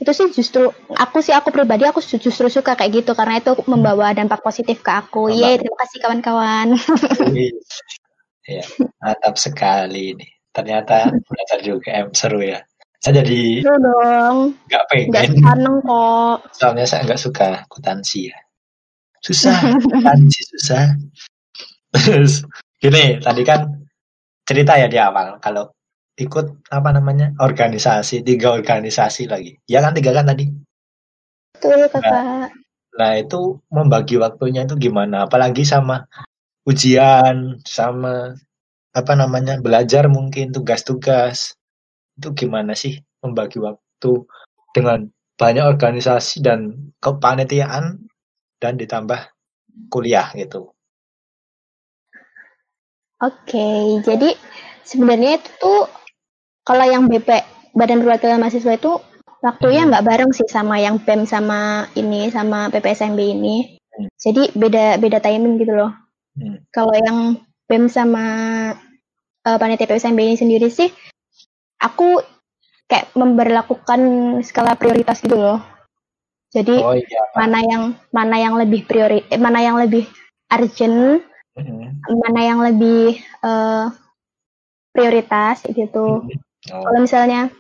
itu 0.03 0.11
sih 0.11 0.27
justru 0.35 0.67
aku 0.91 1.23
sih 1.23 1.31
aku 1.31 1.55
pribadi 1.55 1.87
aku 1.87 2.03
ju- 2.03 2.19
justru 2.19 2.51
suka 2.51 2.75
kayak 2.75 2.99
gitu 2.99 3.15
karena 3.15 3.39
itu 3.39 3.55
membawa 3.63 4.11
dampak 4.11 4.43
positif 4.43 4.83
ke 4.83 4.91
aku. 4.91 5.31
Yeay, 5.31 5.55
terima 5.55 5.77
kasih 5.79 5.97
kawan-kawan. 6.03 6.67
Iya, 8.43 8.63
mantap 8.99 9.39
sekali 9.39 10.19
nih. 10.19 10.31
Ternyata 10.51 11.15
belajar 11.15 11.59
juga 11.63 11.95
em 11.95 12.11
seru 12.11 12.43
ya. 12.43 12.59
Saya 12.99 13.23
jadi 13.23 13.63
Seru 13.63 13.79
dong. 13.79 14.35
Nggak 14.67 14.83
pengen. 14.91 15.31
seneng 15.39 15.75
kok. 15.87 16.37
Soalnya 16.51 16.83
saya 16.83 17.07
nggak 17.07 17.21
suka 17.23 17.47
akuntansi 17.63 18.27
ya. 18.27 18.37
Susah, 19.23 19.63
akuntansi 19.79 20.41
susah. 20.43 20.91
Terus 21.95 22.43
gini, 22.83 23.15
tadi 23.23 23.47
kan 23.47 23.63
cerita 24.43 24.75
ya 24.75 24.91
di 24.91 24.99
awal 24.99 25.39
kalau 25.39 25.71
ikut 26.17 26.65
apa 26.73 26.89
namanya 26.89 27.37
organisasi 27.37 28.25
tiga 28.25 28.57
organisasi 28.57 29.29
lagi. 29.29 29.61
Ya 29.69 29.85
kan 29.85 29.93
tiga 29.93 30.11
kan 30.17 30.25
tadi. 30.25 30.49
Betul 31.53 31.85
kakak. 31.93 32.51
Nah 32.97 33.11
itu 33.21 33.61
membagi 33.69 34.17
waktunya 34.17 34.65
itu 34.65 34.73
gimana? 34.81 35.29
Apalagi 35.29 35.61
sama 35.61 36.09
ujian, 36.65 37.61
sama 37.63 38.33
apa 38.97 39.13
namanya 39.13 39.61
belajar 39.61 40.09
mungkin 40.09 40.49
tugas-tugas 40.49 41.53
itu 42.17 42.33
gimana 42.33 42.73
sih 42.73 42.97
membagi 43.21 43.61
waktu 43.61 44.25
dengan 44.73 45.05
banyak 45.37 45.69
organisasi 45.69 46.41
dan 46.41 46.89
kepanitiaan 46.97 48.09
dan 48.57 48.73
ditambah 48.73 49.29
kuliah 49.93 50.33
gitu. 50.33 50.73
Oke, 53.21 54.01
jadi 54.01 54.33
sebenarnya 54.81 55.41
itu 55.41 55.49
tuh 55.61 55.85
kalau 56.67 56.83
yang 56.83 57.07
BP 57.07 57.29
Badan 57.71 58.03
Perwakilan 58.03 58.43
Mahasiswa 58.43 58.75
itu 58.75 58.99
waktunya 59.39 59.87
Hmm. 59.87 59.89
nggak 59.93 60.03
bareng 60.03 60.31
sih 60.35 60.49
sama 60.51 60.81
yang 60.83 60.99
BEM 60.99 61.23
sama 61.23 61.87
ini 61.95 62.27
sama 62.27 62.67
PPSMB 62.67 63.19
ini. 63.23 63.79
Hmm. 63.95 64.11
Jadi 64.19 64.51
beda 64.51 64.99
beda 64.99 65.23
timing 65.23 65.61
gitu 65.63 65.71
loh. 65.71 65.95
Hmm. 66.35 66.59
Kalau 66.75 66.91
yang 66.91 67.39
BEM 67.69 67.87
sama 67.87 68.25
eh, 69.47 69.57
panitia 69.57 69.87
PPSMB 69.87 70.19
ini 70.19 70.35
sendiri 70.35 70.67
sih 70.67 70.91
aku 71.79 72.19
kayak 72.89 73.13
memberlakukan 73.15 74.01
skala 74.43 74.75
prioritas 74.75 75.23
gitu 75.23 75.37
loh. 75.37 75.59
Jadi 76.51 76.79
Oh 76.79 76.95
iya. 76.95 77.23
mana 77.35 77.59
yang 77.61 77.83
mana 78.11 78.35
yang 78.39 78.55
lebih 78.57 78.83
priori 78.83 79.23
eh, 79.27 79.39
mana 79.39 79.59
yang 79.61 79.75
lebih 79.77 80.07
urgent 80.49 81.21
Mm-mm. 81.57 81.89
mana 82.07 82.41
yang 82.41 82.59
lebih 82.63 83.19
eh, 83.21 83.85
prioritas 84.91 85.61
gitu. 85.67 86.25
Mm-mm. 86.25 86.33
Oh, 86.33 86.46
Kalau 86.65 86.99
misalnya 86.99 87.53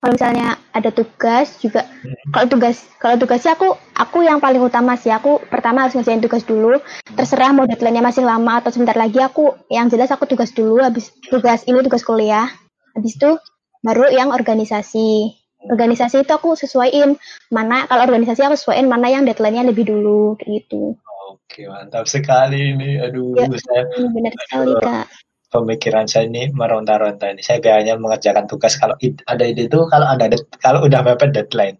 kalau 0.00 0.16
misalnya 0.16 0.56
ada 0.72 0.88
tugas 0.96 1.60
juga 1.60 1.84
Mm-mm. 1.84 2.32
kalau 2.32 2.46
tugas 2.48 2.88
kalau 2.96 3.20
tugasnya 3.20 3.52
aku 3.52 3.76
aku 3.92 4.24
yang 4.24 4.40
paling 4.40 4.64
utama 4.64 4.96
sih. 4.96 5.12
Aku 5.12 5.44
pertama 5.52 5.84
harus 5.84 5.92
ngerjain 5.92 6.24
tugas 6.24 6.40
dulu. 6.48 6.80
Terserah 7.12 7.52
mau 7.52 7.68
deadline-nya 7.68 8.00
masih 8.00 8.24
lama 8.24 8.64
atau 8.64 8.72
sebentar 8.72 8.96
lagi 8.96 9.20
aku 9.20 9.52
yang 9.68 9.92
jelas 9.92 10.08
aku 10.08 10.24
tugas 10.24 10.56
dulu 10.56 10.80
habis 10.80 11.12
tugas 11.28 11.68
ini 11.68 11.84
tugas 11.84 12.00
kuliah. 12.00 12.48
Habis 12.96 13.20
itu 13.20 13.36
baru 13.84 14.08
yang 14.08 14.32
organisasi. 14.32 15.36
Organisasi 15.68 16.24
itu 16.24 16.32
aku 16.32 16.56
sesuaiin 16.56 17.20
mana 17.52 17.84
kalau 17.84 18.08
organisasi 18.08 18.40
aku 18.40 18.56
sesuaiin 18.56 18.88
mana 18.88 19.12
yang 19.12 19.28
deadline-nya 19.28 19.68
lebih 19.68 19.84
dulu 19.84 20.40
kayak 20.40 20.64
gitu. 20.64 20.96
Oke 21.28 21.68
mantap 21.68 22.08
sekali 22.08 22.72
ini. 22.72 22.96
Aduh 22.96 23.36
Ya. 23.36 23.44
saya 23.52 23.84
benar 24.08 24.32
sekali 24.48 24.72
kak 24.80 25.06
pemikiran 25.50 26.06
saya 26.06 26.30
ini 26.30 26.48
meronta-ronta 26.54 27.34
ini. 27.34 27.42
Saya 27.42 27.58
biasanya 27.58 27.98
mengerjakan 27.98 28.46
tugas 28.46 28.78
kalau 28.78 28.94
ada 29.26 29.44
ide 29.44 29.66
itu 29.66 29.78
kalau 29.90 30.06
ada 30.06 30.30
kalau 30.62 30.86
udah 30.86 31.02
mepet 31.02 31.34
deadline. 31.34 31.76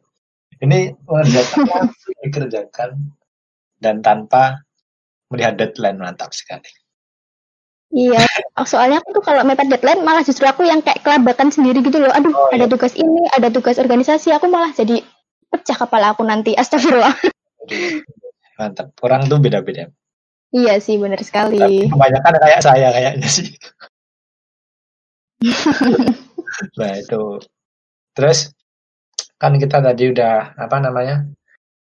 Ini 0.60 0.92
mengerjakan 1.08 1.64
langsung 1.70 2.14
dikerjakan 2.20 2.90
dan 3.80 4.04
tanpa 4.04 4.60
melihat 5.32 5.56
deadline 5.56 5.96
mantap 5.96 6.34
sekali. 6.36 6.68
Iya, 7.90 8.22
soalnya 8.62 9.02
aku 9.02 9.18
tuh 9.18 9.24
kalau 9.24 9.42
mepet 9.42 9.66
deadline 9.66 10.06
malah 10.06 10.22
justru 10.22 10.46
aku 10.46 10.62
yang 10.62 10.78
kayak 10.78 11.02
kelabakan 11.02 11.50
sendiri 11.50 11.82
gitu 11.82 11.98
loh. 11.98 12.12
Aduh, 12.14 12.30
Oh, 12.30 12.50
ada 12.54 12.66
iya. 12.66 12.70
tugas 12.70 12.94
ini, 12.94 13.26
ada 13.34 13.50
tugas 13.50 13.82
organisasi, 13.82 14.30
aku 14.30 14.46
malah 14.46 14.70
jadi 14.70 15.02
pecah 15.50 15.74
kepala 15.74 16.14
aku 16.14 16.22
nanti. 16.22 16.54
Astagfirullah. 16.54 17.10
Mantap. 18.62 18.94
Orang 19.02 19.26
tuh 19.26 19.42
beda-beda. 19.42 19.90
Iya 20.54 20.78
sih, 20.82 20.98
benar 20.98 21.18
Tapi 21.22 21.28
sekali. 21.28 21.88
kebanyakan 21.88 22.34
kayak 22.42 22.60
saya 22.62 22.88
kayaknya 22.90 23.28
sih. 23.30 23.48
nah 26.78 26.92
itu. 26.98 27.22
Terus 28.12 28.52
kan 29.40 29.56
kita 29.56 29.80
tadi 29.80 30.12
udah 30.12 30.54
apa 30.58 30.76
namanya 30.82 31.24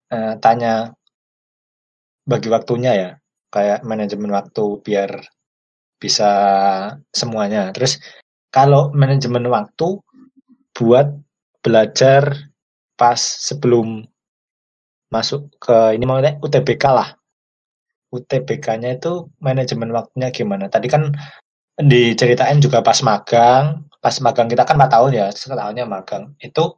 eh, 0.09 0.33
tanya 0.41 0.95
bagi 2.23 2.47
waktunya 2.49 2.91
ya, 2.95 3.09
kayak 3.51 3.83
manajemen 3.83 4.31
waktu 4.31 4.79
biar 4.81 5.11
bisa 6.01 6.31
semuanya. 7.11 7.71
Terus 7.75 7.99
kalau 8.51 8.91
manajemen 8.91 9.47
waktu 9.47 9.99
buat 10.73 11.07
belajar 11.63 12.51
pas 12.99 13.17
sebelum 13.19 14.03
masuk 15.13 15.53
ke 15.61 15.93
ini 15.93 16.03
maksudnya 16.03 16.41
UTBK 16.41 16.83
lah. 16.89 17.09
UTBK-nya 18.13 19.01
itu 19.01 19.33
manajemen 19.41 19.89
waktunya 19.89 20.29
gimana? 20.29 20.69
Tadi 20.69 20.87
kan 20.87 21.09
diceritain 21.81 22.61
juga 22.61 22.85
pas 22.85 23.01
magang, 23.01 23.89
pas 23.97 24.15
magang 24.21 24.45
kita 24.45 24.63
kan 24.63 24.77
4 24.77 24.91
tahun 24.93 25.11
ya, 25.17 25.27
setahunnya 25.33 25.85
magang. 25.89 26.37
Itu 26.37 26.77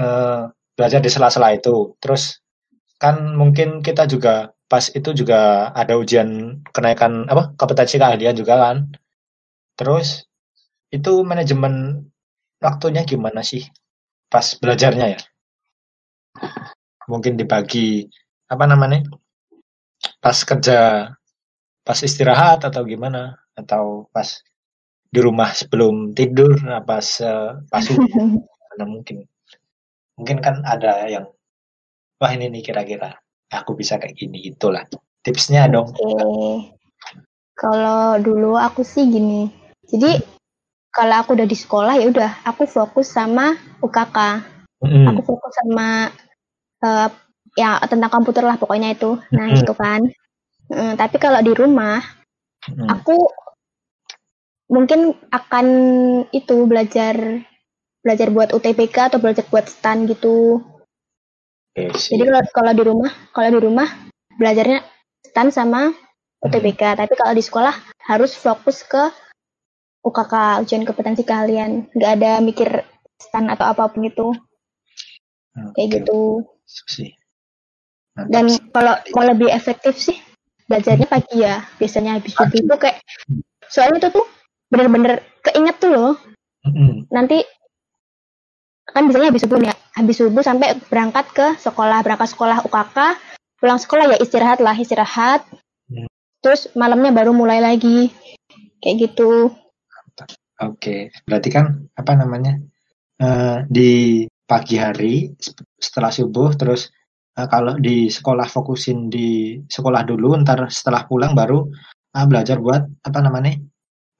eh, 0.00 0.48
belajar 0.76 1.00
di 1.04 1.10
sela-sela 1.12 1.52
itu. 1.52 1.94
Terus 2.00 2.40
kan 2.96 3.36
mungkin 3.36 3.84
kita 3.84 4.08
juga 4.08 4.54
pas 4.72 4.88
itu 4.88 5.12
juga 5.12 5.68
ada 5.76 6.00
ujian 6.00 6.62
kenaikan 6.72 7.28
apa 7.28 7.52
kompetensi 7.60 8.00
keahlian 8.00 8.32
juga 8.38 8.56
kan. 8.56 8.76
Terus 9.76 10.24
itu 10.88 11.20
manajemen 11.24 12.06
waktunya 12.62 13.04
gimana 13.04 13.44
sih 13.44 13.68
pas 14.32 14.56
belajarnya 14.56 15.06
ya? 15.18 15.20
Mungkin 17.10 17.36
dibagi 17.36 18.08
apa 18.48 18.64
namanya? 18.64 19.04
Pas 20.22 20.38
kerja, 20.46 21.10
pas 21.82 21.98
istirahat 21.98 22.62
atau 22.62 22.86
gimana? 22.86 23.42
Atau 23.58 24.06
pas 24.14 24.38
di 25.10 25.18
rumah 25.18 25.50
sebelum 25.50 26.14
tidur, 26.14 26.56
nah 26.62 26.80
pas 26.80 27.04
eh, 27.20 27.58
mana 28.72 28.84
mungkin? 28.86 29.26
Mungkin 30.14 30.38
kan 30.38 30.62
ada 30.62 31.10
yang 31.10 31.26
wah 32.22 32.30
ini 32.30 32.46
nih 32.48 32.62
kira-kira 32.62 33.18
aku 33.50 33.74
bisa 33.74 33.98
kayak 33.98 34.14
gini 34.14 34.46
itulah. 34.46 34.86
Tipsnya 35.26 35.66
dong. 35.66 35.90
Kalau 37.58 38.16
dulu 38.22 38.54
aku 38.54 38.86
sih 38.86 39.10
gini. 39.10 39.50
Jadi 39.90 40.22
kalau 40.94 41.18
aku 41.18 41.34
udah 41.34 41.48
di 41.48 41.56
sekolah 41.58 41.94
ya 41.98 42.06
udah, 42.08 42.30
aku 42.46 42.64
fokus 42.64 43.10
sama 43.10 43.58
UKK. 43.82 44.18
Mm-mm. 44.86 45.06
Aku 45.14 45.20
fokus 45.34 45.52
sama 45.58 46.10
eh, 46.82 47.08
ya 47.52 47.78
tentang 47.84 48.10
komputer 48.12 48.44
lah 48.44 48.56
pokoknya 48.56 48.96
itu. 48.96 49.18
Nah, 49.32 49.46
Mm-mm. 49.48 49.58
gitu 49.62 49.72
kan. 49.76 50.00
Mm, 50.72 50.94
tapi 50.96 51.16
kalau 51.20 51.40
di 51.44 51.52
rumah 51.52 52.00
Mm-mm. 52.68 52.88
aku 52.88 53.16
mungkin 54.72 55.12
akan 55.28 55.66
itu 56.32 56.64
belajar 56.64 57.44
belajar 58.02 58.28
buat 58.32 58.50
UTBK 58.56 59.12
atau 59.12 59.18
belajar 59.20 59.44
buat 59.52 59.68
stan 59.68 60.08
gitu. 60.08 60.64
Sih. 61.72 62.16
Jadi 62.16 62.28
kalau 62.28 62.42
kalau 62.52 62.72
di 62.72 62.82
rumah, 62.84 63.10
kalau 63.32 63.48
di 63.48 63.60
rumah 63.60 63.88
belajarnya 64.36 64.84
stan 65.24 65.48
sama 65.52 65.92
UTBK, 66.42 66.98
tapi 66.98 67.14
kalau 67.14 67.32
di 67.32 67.44
sekolah 67.44 67.72
harus 68.08 68.34
fokus 68.34 68.82
ke 68.82 69.08
UKK, 70.02 70.60
ujian 70.66 70.82
kompetensi 70.82 71.22
kalian. 71.22 71.86
Nggak 71.94 72.12
ada 72.18 72.32
mikir 72.42 72.68
stan 73.22 73.46
atau 73.48 73.70
apa 73.70 73.86
pun 73.86 74.02
itu, 74.02 74.34
kayak 75.54 75.86
Oke, 75.86 75.96
gitu. 76.02 76.20
sih. 76.66 77.14
Mantap 78.12 78.28
Dan 78.28 78.44
kalau 78.72 78.94
mau 79.16 79.24
lebih 79.24 79.48
efektif 79.48 79.96
sih, 79.96 80.18
belajarnya 80.68 81.08
pagi 81.08 81.40
ya. 81.40 81.64
Biasanya 81.80 82.20
habis 82.20 82.32
subuh 82.36 82.58
itu 82.60 82.74
kayak, 82.76 82.98
soalnya 83.72 84.04
itu 84.04 84.08
tuh 84.20 84.26
bener-bener 84.68 85.24
keinget 85.44 85.76
tuh 85.80 85.92
loh. 85.92 86.14
Mm-mm. 86.62 87.10
nanti 87.10 87.42
kan 88.86 89.10
biasanya 89.10 89.34
habis 89.34 89.42
subuh 89.42 89.58
nih 89.58 89.74
ya, 89.74 89.76
habis 89.98 90.14
subuh 90.14 90.42
sampai 90.46 90.78
berangkat 90.86 91.26
ke 91.34 91.46
sekolah, 91.58 92.06
berangkat 92.06 92.30
sekolah 92.30 92.62
UKK, 92.62 92.98
pulang 93.58 93.82
sekolah 93.82 94.04
ya 94.14 94.18
istirahat 94.22 94.62
lah, 94.62 94.76
istirahat. 94.78 95.42
Hmm. 95.90 96.06
Terus 96.38 96.70
malamnya 96.78 97.10
baru 97.10 97.34
mulai 97.34 97.58
lagi. 97.58 98.14
Kayak 98.78 99.10
gitu. 99.10 99.50
Oke, 100.62 101.10
berarti 101.26 101.48
kan 101.50 101.90
apa 101.98 102.12
namanya 102.14 102.58
eh, 103.18 103.66
di 103.66 104.22
pagi 104.46 104.78
hari 104.78 105.34
setelah 105.78 106.14
subuh, 106.14 106.54
terus 106.54 106.94
eh, 107.38 107.48
kalau 107.48 107.78
di 107.80 108.08
sekolah 108.08 108.46
fokusin 108.48 109.08
di 109.08 109.58
sekolah 109.64 110.02
dulu, 110.04 110.36
ntar 110.42 110.68
setelah 110.68 111.04
pulang 111.08 111.32
baru 111.32 111.64
ah, 112.16 112.26
belajar 112.28 112.60
buat 112.60 112.82
apa 113.04 113.18
namanya 113.24 113.56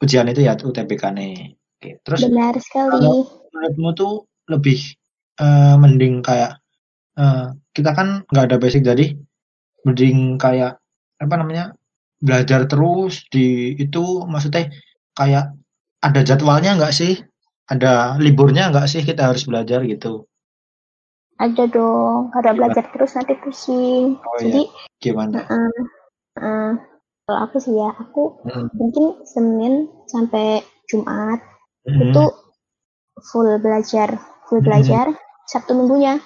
ujian 0.03 0.29
itu 0.29 0.42
ya 0.44 0.59
UTBK 0.59 1.03
nih. 1.14 1.55
Oke, 1.79 1.98
terus 2.03 2.27
Benar 2.27 2.55
sekali. 2.59 3.27
menurutmu 3.53 3.90
tuh 3.94 4.27
lebih 4.51 4.79
eh, 5.38 5.75
mending 5.79 6.22
kayak 6.25 6.59
eh, 7.18 7.46
kita 7.72 7.90
kan 7.94 8.25
nggak 8.29 8.44
ada 8.51 8.57
basic 8.59 8.83
jadi 8.83 9.14
mending 9.83 10.38
kayak 10.38 10.79
apa 11.18 11.35
namanya 11.38 11.75
belajar 12.22 12.70
terus 12.70 13.27
di 13.31 13.75
itu 13.79 14.22
maksudnya 14.27 14.70
kayak 15.18 15.55
ada 16.03 16.20
jadwalnya 16.22 16.79
nggak 16.79 16.94
sih 16.94 17.18
ada 17.66 18.14
liburnya 18.18 18.70
nggak 18.70 18.87
sih 18.87 19.03
kita 19.03 19.31
harus 19.31 19.46
belajar 19.46 19.83
gitu 19.87 20.27
Ada 21.42 21.64
dong, 21.66 22.31
ada 22.31 22.55
belajar 22.55 22.87
terus 22.94 23.18
nanti 23.18 23.35
pusing. 23.42 24.14
oh 24.22 24.38
iya 24.38 24.46
Jadi, 24.46 24.62
gimana 25.02 25.42
eh, 25.42 25.83
eh, 26.38 26.72
kalau 27.26 27.38
aku 27.42 27.59
sih 27.59 27.74
ya, 27.74 27.90
aku 27.98 28.38
Mm, 28.46 28.66
mungkin 28.78 29.05
Senin 29.26 29.74
sampai 30.07 30.62
Jumat 30.87 31.42
mm, 31.83 31.98
itu 31.98 32.24
full 33.26 33.50
belajar, 33.59 34.22
full 34.46 34.62
Mm. 34.62 34.66
belajar. 34.70 35.07
Sabtu 35.42 35.74
minggunya 35.74 36.22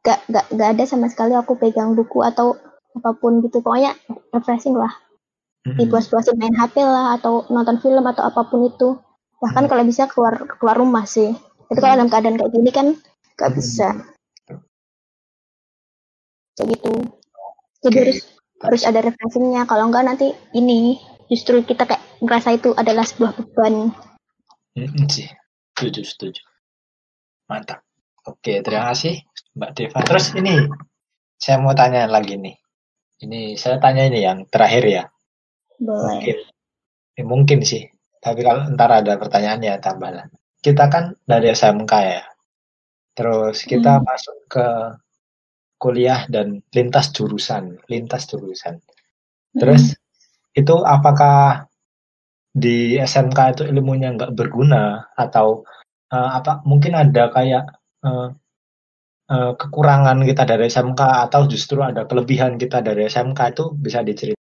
gak, 0.00 0.24
gak, 0.32 0.48
gak 0.48 0.68
ada 0.72 0.84
sama 0.88 1.12
sekali 1.12 1.36
aku 1.36 1.60
pegang 1.60 1.92
buku 1.92 2.24
atau 2.24 2.56
apa 2.96 3.12
pun 3.12 3.44
gitu 3.44 3.60
pokoknya 3.60 3.92
refreshing 4.32 4.72
lah 4.72 4.88
Mm-mm. 5.68 5.76
dipuas-puasin 5.76 6.40
main 6.40 6.56
HP 6.56 6.80
lah 6.80 7.20
atau 7.20 7.44
nonton 7.52 7.76
film 7.84 8.04
atau 8.08 8.24
apa 8.24 8.48
pun 8.48 8.64
itu 8.64 8.96
bahkan 9.40 9.68
Hmm. 9.68 9.70
kalau 9.76 9.84
bisa 9.84 10.08
keluar 10.08 10.40
keluar 10.56 10.76
rumah 10.80 11.04
sih 11.04 11.36
tapi 11.68 11.76
kalau 11.76 11.92
dalam 12.00 12.08
keadaan 12.08 12.36
kayak 12.40 12.52
gini 12.56 12.70
kan 12.72 12.86
gak 13.36 13.52
Hmm. 13.52 13.56
bisa 13.60 13.88
kayak 16.58 16.78
gitu 16.78 16.92
jadi 17.84 17.98
harus 18.08 18.18
harus 18.64 18.82
ada 18.88 19.00
refreshingnya 19.04 19.68
kalau 19.68 19.90
enggak 19.90 20.08
nanti 20.08 20.32
ini 20.56 20.96
justru 21.28 21.60
kita 21.66 21.84
kayak 21.84 22.02
ngerasa 22.24 22.56
itu 22.56 22.72
adalah 22.74 23.04
sebuah 23.04 23.36
beban 23.36 23.92
sih, 25.06 25.30
setuju, 25.70 26.02
setuju. 26.02 26.42
Mantap. 27.46 27.86
Oke, 28.26 28.58
terima 28.64 28.90
kasih 28.90 29.22
Mbak 29.54 29.70
Deva. 29.76 29.98
Terus 30.02 30.34
ini, 30.34 30.66
saya 31.38 31.60
mau 31.60 31.76
tanya 31.76 32.10
lagi 32.10 32.34
nih. 32.40 32.56
Ini 33.22 33.54
saya 33.54 33.78
tanya 33.78 34.08
ini 34.08 34.24
yang 34.24 34.48
terakhir 34.50 34.82
ya. 34.82 35.04
boleh 35.78 36.18
Mungkin, 36.18 36.36
eh, 37.20 37.24
mungkin 37.26 37.58
sih. 37.62 37.86
Tapi 38.18 38.40
kalau 38.42 38.66
ntar 38.74 38.90
ada 38.90 39.14
pertanyaan 39.20 39.60
ya 39.62 39.74
tambah 39.78 40.10
lah. 40.10 40.26
Kita 40.58 40.88
kan 40.88 41.14
dari 41.28 41.52
SMK 41.52 41.92
ya. 42.02 42.24
Terus 43.14 43.62
kita 43.62 44.00
Hmm. 44.00 44.04
masuk 44.08 44.36
ke 44.48 44.66
kuliah 45.84 46.24
dan 46.32 46.64
lintas 46.72 47.12
jurusan, 47.12 47.76
lintas 47.92 48.24
jurusan. 48.32 48.80
Terus 49.52 49.92
itu 50.56 50.74
apakah 50.80 51.68
di 52.56 52.96
SMK 52.96 53.38
itu 53.52 53.62
ilmunya 53.68 54.16
nggak 54.16 54.32
berguna? 54.32 55.12
Atau 55.12 55.68
eh, 56.08 56.30
apa 56.40 56.64
mungkin 56.64 56.96
ada 56.96 57.28
kayak 57.28 57.64
eh, 58.08 58.28
eh, 59.28 59.52
kekurangan 59.60 60.24
kita 60.24 60.48
dari 60.48 60.72
SMK 60.72 61.28
atau 61.28 61.44
justru 61.52 61.84
ada 61.84 62.08
kelebihan 62.08 62.56
kita 62.56 62.80
dari 62.80 63.04
SMK 63.12 63.40
itu 63.52 63.64
bisa 63.76 64.00
diceritain 64.00 64.40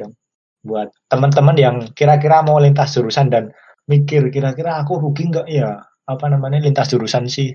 dong 0.00 0.16
buat 0.64 0.90
teman-teman 1.06 1.56
yang 1.56 1.76
kira-kira 1.94 2.42
mau 2.42 2.58
lintas 2.58 2.96
jurusan 2.96 3.30
dan 3.30 3.54
mikir 3.86 4.28
kira-kira 4.32 4.80
aku 4.80 4.98
rugi 5.00 5.28
nggak 5.28 5.46
ya? 5.48 5.84
Apa 6.08 6.24
namanya 6.32 6.64
lintas 6.64 6.88
jurusan 6.88 7.28
sih? 7.28 7.52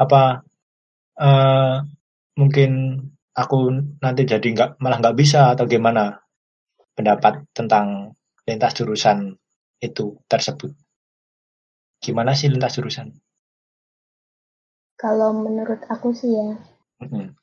Apa 0.00 0.40
eh, 1.20 1.76
mungkin 2.38 2.70
aku 3.32 3.56
nanti 4.00 4.22
jadi 4.28 4.44
nggak 4.44 4.70
malah 4.80 4.98
nggak 5.00 5.16
bisa 5.16 5.52
atau 5.56 5.64
gimana 5.64 6.20
pendapat 6.92 7.48
tentang 7.56 8.12
lintas 8.44 8.76
jurusan 8.76 9.36
itu 9.80 10.20
tersebut 10.28 10.72
gimana 12.02 12.36
sih 12.36 12.52
lintas 12.52 12.76
jurusan 12.76 13.12
kalau 15.00 15.32
menurut 15.34 15.80
aku 15.88 16.12
sih 16.12 16.32
ya 16.32 16.56
Mhm. 17.02 17.34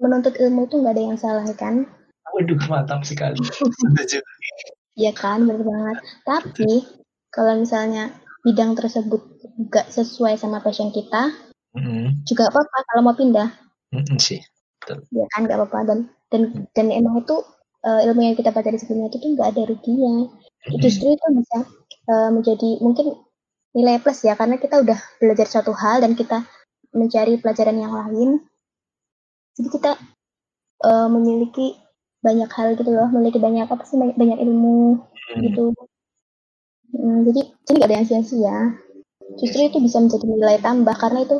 menuntut 0.00 0.40
ilmu 0.40 0.64
itu 0.64 0.80
nggak 0.80 0.94
ada 0.96 1.02
yang 1.04 1.18
salah 1.20 1.44
kan 1.52 1.84
waduh 2.32 2.56
mantap 2.68 3.04
sekali 3.04 3.36
Iya 4.96 5.12
kan, 5.12 5.44
bener 5.44 5.60
banget. 5.60 5.98
Tapi 6.24 6.72
kalau 7.28 7.60
misalnya 7.60 8.16
bidang 8.40 8.72
tersebut 8.72 9.20
nggak 9.68 9.92
sesuai 9.92 10.40
sama 10.40 10.64
passion 10.64 10.88
kita, 10.88 11.36
Mhm. 11.76 12.24
juga 12.24 12.48
apa-apa 12.48 12.78
kalau 12.88 13.02
mau 13.04 13.16
pindah, 13.16 13.48
Mhm 13.92 14.16
sih 14.18 14.40
ya 15.10 15.26
kan 15.34 15.46
nggak 15.46 15.58
apa-apa. 15.58 15.78
Dan 15.88 15.98
dan 16.30 16.42
dan 16.74 16.86
emang 16.94 17.22
itu 17.22 17.36
eh, 17.86 18.00
ilmu 18.10 18.20
yang 18.22 18.36
kita 18.38 18.50
pelajari 18.50 18.78
sebelumnya 18.80 19.08
itu 19.14 19.18
tuh 19.22 19.30
nggak 19.36 19.48
ada 19.54 19.62
ruginya. 19.70 20.12
Mhm. 20.70 20.80
Justru 20.82 21.06
itu 21.14 21.26
bisa 21.36 21.58
eh, 22.10 22.30
menjadi 22.32 22.70
mungkin 22.82 23.06
nilai 23.76 24.00
plus 24.00 24.24
ya, 24.24 24.34
karena 24.40 24.56
kita 24.56 24.80
udah 24.80 24.98
belajar 25.20 25.46
suatu 25.46 25.72
hal 25.76 26.00
dan 26.00 26.16
kita 26.16 26.48
mencari 26.96 27.36
pelajaran 27.36 27.76
yang 27.76 27.92
lain. 27.92 28.30
Jadi 29.58 29.68
kita 29.68 29.92
eh, 30.84 31.08
memiliki 31.12 31.76
banyak 32.24 32.50
hal 32.50 32.74
gitu 32.74 32.90
loh, 32.90 33.06
memiliki 33.12 33.38
banyak 33.38 33.68
apa 33.70 33.84
sih 33.86 33.96
banyak, 34.00 34.16
banyak 34.18 34.38
ilmu 34.42 35.04
Mhm. 35.36 35.42
gitu. 35.46 35.64
Hmm, 36.96 37.18
jadi 37.26 37.40
jadi 37.66 37.74
nggak 37.76 37.88
ada 37.90 37.96
yang 38.00 38.08
sia-sia. 38.08 38.58
Justru 39.36 39.60
itu 39.68 39.78
bisa 39.82 39.98
menjadi 40.00 40.24
nilai 40.24 40.58
tambah 40.62 40.94
karena 40.96 41.26
itu 41.26 41.36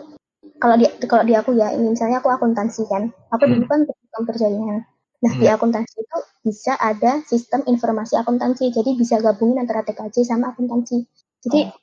kalau 0.57 0.77
di 0.77 0.87
kalau 1.05 1.23
di 1.23 1.35
aku 1.35 1.55
ya, 1.55 1.73
ini 1.73 1.93
misalnya 1.93 2.19
aku 2.21 2.29
akuntansi 2.29 2.89
kan, 2.89 3.09
aku 3.29 3.45
Hmm. 3.45 3.53
dulu 3.57 3.65
kan 3.67 3.81
program 3.85 4.23
kerjanya. 4.27 4.77
Nah 5.23 5.33
di 5.33 5.47
Hmm. 5.49 5.57
akuntansi 5.57 5.97
itu 5.97 6.19
bisa 6.43 6.77
ada 6.77 7.21
sistem 7.25 7.65
informasi 7.65 8.17
akuntansi, 8.17 8.71
jadi 8.71 8.95
bisa 8.95 9.19
gabungin 9.19 9.61
antara 9.61 9.81
TKJ 9.83 10.25
sama 10.25 10.53
akuntansi. 10.53 11.05
Jadi 11.45 11.69
Oh. 11.69 11.77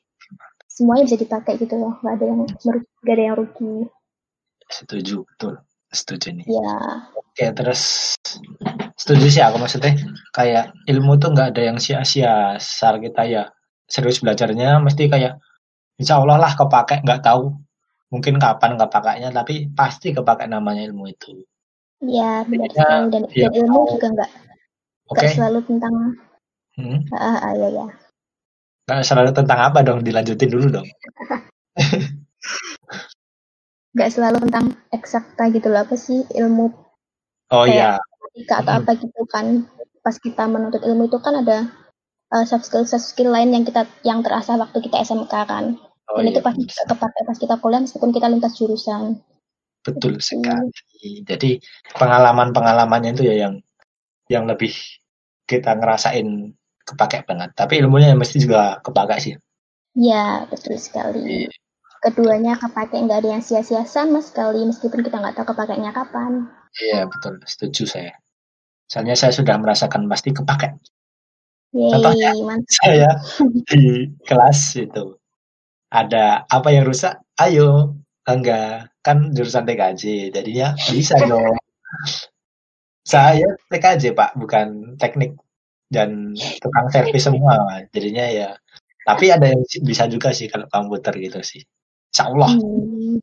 semuanya 0.68 1.06
bisa 1.06 1.18
dipakai 1.18 1.58
gitu 1.58 1.78
loh, 1.78 1.98
nggak 2.02 2.14
ada 2.18 2.26
yang 2.26 2.38
merugi, 2.42 2.88
nggak 3.04 3.14
ada 3.14 3.24
yang 3.24 3.36
rugi. 3.38 3.74
setuju 4.66 5.22
betul 5.30 5.54
setuju 5.94 6.34
nih 6.34 6.46
Ya, 6.50 6.74
Oke, 7.14 7.46
terus 7.54 8.16
setuju 8.98 9.26
sih 9.30 9.44
aku 9.44 9.62
maksudnya 9.62 9.94
kayak 10.34 10.74
ilmu 10.90 11.22
tuh 11.22 11.30
nggak 11.30 11.54
ada 11.54 11.62
yang 11.62 11.78
sia-sia 11.78 12.58
asal 12.58 12.98
kita 12.98 13.22
ya 13.30 13.44
serius 13.86 14.18
belajarnya 14.18 14.82
mesti 14.82 15.14
kayak 15.14 15.38
insya 15.98 16.18
Allah 16.18 16.42
lah 16.42 16.58
kepake 16.58 17.06
nggak 17.06 17.22
tahu 17.22 17.54
mungkin 18.14 18.38
kapan 18.38 18.78
kepakainya 18.78 19.34
tapi 19.34 19.74
pasti 19.74 20.14
kepake 20.14 20.46
namanya 20.46 20.86
ilmu 20.86 21.10
itu. 21.10 21.42
Ya 22.06 22.46
benar 22.46 22.70
sekali. 22.70 23.10
Dan, 23.10 23.24
ya, 23.34 23.50
dan 23.50 23.66
ilmu 23.66 23.80
juga 23.98 24.08
nggak 24.14 24.32
nggak 25.10 25.32
selalu 25.34 25.60
tentang 25.66 25.96
Hmm, 26.74 27.06
ah, 27.14 27.38
ah, 27.38 27.54
ya 27.54 27.70
ya. 27.70 27.86
nggak 28.90 29.06
selalu 29.06 29.30
tentang 29.34 29.60
apa 29.62 29.86
dong? 29.86 30.02
Dilanjutin 30.02 30.50
dulu 30.50 30.68
dong. 30.82 30.88
Nggak 33.94 34.10
selalu 34.10 34.38
tentang 34.50 34.66
eksakta 34.90 35.54
gitu 35.54 35.70
loh. 35.70 35.86
Apa 35.86 35.94
sih 35.94 36.26
ilmu? 36.34 36.74
Oh 37.54 37.66
iya. 37.70 38.02
matematika 38.02 38.66
atau 38.66 38.74
Hmm. 38.74 38.82
apa 38.82 38.92
gitu 38.98 39.22
kan. 39.30 39.46
Pas 40.02 40.18
kita 40.18 40.50
menuntut 40.50 40.82
ilmu 40.82 41.06
itu 41.06 41.22
kan 41.22 41.46
ada 41.46 41.70
uh, 42.34 42.44
soft 42.50 42.66
skill 42.66 42.90
soft 42.90 43.06
skill 43.06 43.30
lain 43.30 43.54
yang 43.54 43.64
kita 43.64 43.86
yang 44.02 44.26
terasa 44.26 44.58
waktu 44.58 44.82
kita 44.82 44.98
SMK 45.06 45.34
kan 45.46 45.78
oh 46.12 46.20
dan 46.20 46.26
iya 46.28 46.32
itu 46.36 46.42
pasti 46.44 46.64
juga 46.68 46.84
kepake 46.92 47.20
pas 47.24 47.38
kita 47.40 47.56
kuliah 47.64 47.82
meskipun 47.84 48.10
kita 48.12 48.28
lintas 48.28 48.54
jurusan. 48.60 49.20
Betul 49.84 50.16
Gitu. 50.20 50.40
sekali. 50.40 50.72
Jadi 51.28 51.52
pengalaman-pengalamannya 52.00 53.12
itu 53.16 53.24
ya 53.28 53.36
yang 53.48 53.54
yang 54.32 54.48
lebih 54.48 54.72
kita 55.44 55.76
ngerasain 55.76 56.56
kepake 56.84 57.28
banget. 57.28 57.52
Tapi 57.56 57.84
ilmunya 57.84 58.16
mesti 58.16 58.40
juga 58.40 58.80
kepake 58.80 59.16
sih. 59.20 59.36
Ya 59.96 60.48
betul 60.48 60.80
sekali. 60.80 61.48
Keduanya 62.04 62.60
kepake 62.60 63.00
nggak 63.00 63.24
ada 63.24 63.30
yang 63.40 63.44
sia-sia 63.44 63.84
sama 63.88 64.20
sekali 64.20 64.64
meskipun 64.68 65.04
kita 65.04 65.20
nggak 65.20 65.36
tahu 65.40 65.56
kepakainya 65.56 65.92
kapan. 65.96 66.48
Iya 66.80 67.08
betul, 67.08 67.40
setuju 67.48 67.84
saya. 67.88 68.14
Soalnya 68.92 69.16
saya 69.16 69.32
sudah 69.32 69.56
merasakan 69.60 70.08
pasti 70.12 70.32
kepake. 70.36 70.76
Yeay, 71.74 71.90
Contohnya? 71.92 72.32
mantap. 72.44 72.70
Saya 72.84 73.10
di 73.72 73.84
kelas 74.30 74.60
itu 74.78 75.16
ada 75.94 76.50
apa 76.50 76.74
yang 76.74 76.90
rusak? 76.90 77.22
Ayo, 77.38 77.94
enggak 78.26 78.90
kan 79.06 79.30
jurusan 79.30 79.68
TKJ, 79.70 80.34
jadinya 80.34 80.74
bisa 80.90 81.14
dong. 81.30 81.54
Saya 83.06 83.46
TKJ 83.70 84.18
pak, 84.18 84.34
bukan 84.40 84.98
teknik 84.98 85.38
dan 85.92 86.34
tukang 86.64 86.90
servis 86.90 87.30
semua, 87.30 87.86
jadinya 87.94 88.26
ya. 88.26 88.50
Tapi 89.04 89.30
ada 89.30 89.52
yang 89.52 89.62
bisa 89.84 90.08
juga 90.10 90.32
sih 90.32 90.48
kalau 90.48 90.66
komputer 90.72 91.14
gitu 91.20 91.44
sih. 91.44 91.62
Insya 92.10 92.32
Allah. 92.32 92.56
Hmm, 92.56 93.20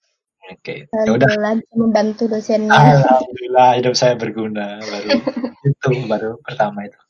Oke, 0.51 0.91
ya 0.91 1.11
udah. 1.15 1.31
membantu 1.79 2.27
dosennya 2.27 2.75
Alhamdulillah 2.75 3.79
hidup 3.79 3.95
saya 3.95 4.19
berguna 4.19 4.83
baru 4.83 5.09
itu 5.71 5.89
baru 6.11 6.31
pertama 6.43 6.85
itu. 6.85 7.01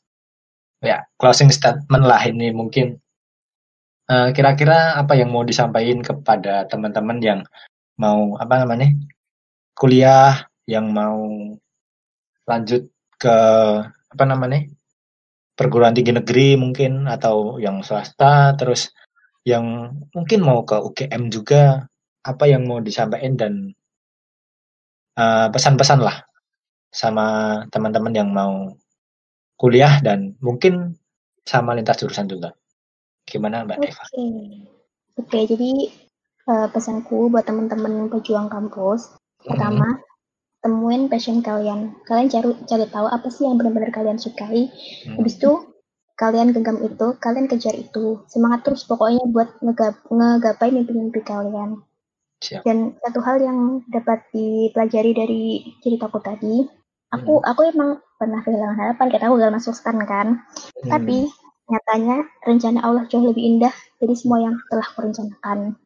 Ya 0.81 1.09
closing 1.17 1.49
statement 1.49 2.05
lah 2.05 2.21
ini 2.23 2.53
mungkin 2.53 3.00
eh, 4.09 4.29
kira-kira 4.35 4.97
apa 4.97 5.13
yang 5.19 5.29
mau 5.33 5.43
disampaikan 5.45 6.01
kepada 6.01 6.65
teman-teman 6.69 7.17
yang 7.21 7.39
mau 7.99 8.37
apa 8.39 8.65
namanya 8.65 8.89
kuliah 9.77 10.47
yang 10.65 10.89
mau 10.89 11.21
lanjut 12.49 12.89
ke 13.21 13.37
apa 13.85 14.23
namanya 14.25 14.65
perguruan 15.53 15.93
tinggi 15.93 16.13
negeri 16.15 16.57
mungkin 16.57 17.05
atau 17.05 17.61
yang 17.61 17.85
swasta 17.85 18.57
terus 18.57 18.89
yang 19.45 19.93
mungkin 20.13 20.39
mau 20.41 20.65
ke 20.65 20.77
UGM 20.77 21.29
juga 21.29 21.85
apa 22.21 22.45
yang 22.45 22.65
mau 22.69 22.81
disampaikan 22.81 23.33
dan 23.37 23.53
eh, 25.17 25.47
pesan-pesan 25.53 25.99
lah 26.01 26.17
sama 26.91 27.61
teman-teman 27.71 28.13
yang 28.13 28.29
mau 28.29 28.75
kuliah 29.55 30.01
dan 30.01 30.35
mungkin 30.43 30.97
sama 31.45 31.77
lintas 31.77 32.01
jurusan 32.01 32.25
juga. 32.25 32.57
Gimana 33.31 33.63
Mbak 33.63 33.79
Oke, 33.79 33.87
Deva? 33.87 34.03
oke. 35.15 35.39
Jadi 35.47 35.71
eh, 36.51 36.67
pesanku 36.67 37.31
buat 37.31 37.47
teman-teman 37.47 38.11
pejuang 38.11 38.51
kampus, 38.51 39.15
pertama 39.39 40.03
temuin 40.61 41.07
passion 41.07 41.39
kalian. 41.39 41.95
Kalian 42.05 42.27
cari 42.27 42.51
cari 42.67 42.85
tahu 42.91 43.07
apa 43.07 43.27
sih 43.31 43.47
yang 43.47 43.55
benar-benar 43.55 43.95
kalian 43.95 44.19
sukai. 44.19 44.69
Hmm. 45.07 45.17
Habis 45.17 45.39
itu 45.39 45.51
kalian 46.19 46.53
genggam 46.53 46.77
itu, 46.85 47.17
kalian 47.17 47.49
kejar 47.49 47.73
itu. 47.73 48.21
Semangat 48.29 48.67
terus 48.67 48.85
pokoknya 48.85 49.25
buat 49.31 49.57
ngegap, 49.63 50.05
ngegapai 50.11 50.69
mimpi-mimpi 50.69 51.25
kalian. 51.25 51.81
Siap. 52.41 52.61
Dan 52.65 52.97
satu 53.01 53.19
hal 53.21 53.37
yang 53.41 53.59
dapat 53.89 54.25
dipelajari 54.33 55.11
dari 55.13 55.43
ceritaku 55.81 56.21
tadi, 56.21 56.65
aku 57.13 57.41
aku 57.41 57.61
emang 57.69 58.01
pernah 58.17 58.41
kehilangan 58.45 58.77
harapan 58.77 59.07
karena 59.09 59.25
aku 59.29 59.35
gagal 59.41 59.53
masuk 59.57 59.73
stan 59.73 59.97
kan. 60.05 60.27
Hmm. 60.85 60.89
Tapi 60.89 61.25
nyatanya 61.69 62.25
rencana 62.45 62.79
Allah 62.81 63.03
jauh 63.07 63.25
lebih 63.25 63.43
indah 63.43 63.73
dari 64.01 64.15
semua 64.17 64.41
yang 64.41 64.55
telah 64.69 64.87
kurencanakan. 64.97 65.77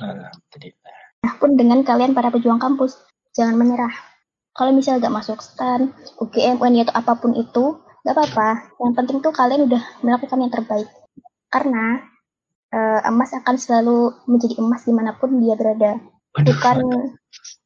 Alhamdulillah. 0.00 0.96
Nah 1.20 1.32
pun 1.36 1.50
dengan 1.54 1.84
kalian 1.84 2.16
para 2.16 2.32
pejuang 2.32 2.56
kampus, 2.56 2.96
jangan 3.36 3.60
menyerah. 3.60 3.92
Kalau 4.56 4.72
misalnya 4.74 5.08
gak 5.08 5.16
masuk 5.22 5.38
stan, 5.44 5.94
UGM, 6.18 6.58
UNI 6.58 6.88
atau 6.88 6.94
apa 6.96 7.12
pun 7.20 7.36
itu, 7.36 7.78
gak 8.02 8.16
apa-apa. 8.16 8.74
Yang 8.80 8.92
penting 8.96 9.16
tuh 9.22 9.32
kalian 9.32 9.68
udah 9.68 9.82
melakukan 10.02 10.40
yang 10.40 10.52
terbaik. 10.52 10.88
Karena 11.52 12.02
eh, 12.72 13.00
emas 13.06 13.30
akan 13.36 13.56
selalu 13.60 14.16
menjadi 14.26 14.58
emas 14.58 14.82
di 14.88 14.92
mana 14.96 15.14
pun 15.14 15.38
dia 15.38 15.54
berada. 15.54 16.00
Bukan 16.34 16.76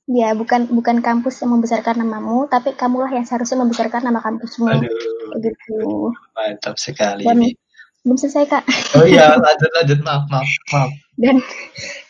ya 0.05 0.37
bukan 0.37 0.69
bukan 0.69 1.01
kampus 1.01 1.41
yang 1.41 1.57
membesarkan 1.57 2.01
namamu, 2.01 2.45
tapi 2.47 2.77
kamulah 2.77 3.09
yang 3.09 3.25
seharusnya 3.25 3.61
membesarkan 3.65 4.05
nama 4.05 4.21
kampusmu. 4.21 4.69
Aduh, 4.69 4.93
Begitu. 5.37 6.13
mantap 6.37 6.77
sekali 6.77 7.25
Dan 7.25 7.41
ini. 7.41 7.57
belum 8.05 8.21
selesai 8.21 8.45
kak. 8.47 8.65
Oh 9.01 9.07
iya, 9.09 9.33
lanjut 9.45 9.71
lanjut 9.81 9.99
maaf 10.05 10.25
maaf 10.29 10.51
maaf. 10.71 10.91
dan 11.17 11.41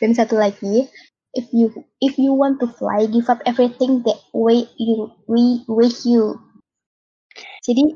dan 0.02 0.10
satu 0.16 0.34
lagi 0.34 0.88
if 1.34 1.46
you 1.52 1.68
if 2.00 2.16
you 2.16 2.32
want 2.32 2.56
to 2.58 2.66
fly 2.78 3.04
give 3.06 3.26
up 3.28 3.38
everything 3.44 4.00
that 4.02 4.16
way 4.32 4.64
you 4.80 5.10
we 5.26 5.60
with 5.68 5.92
you 6.08 6.38
jadi 7.66 7.94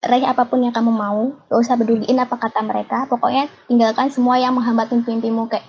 raih 0.00 0.26
apa 0.26 0.44
pun 0.44 0.60
yang 0.60 0.74
kamu 0.74 0.92
mau 0.92 1.30
gak 1.48 1.60
usah 1.60 1.76
peduliin 1.78 2.18
apa 2.18 2.36
kata 2.36 2.60
mereka 2.60 3.06
pokoknya 3.06 3.48
tinggalkan 3.64 4.12
semua 4.12 4.36
yang 4.36 4.52
menghambat 4.52 4.90
mimpi-mimpimu 4.90 5.48
kayak 5.48 5.64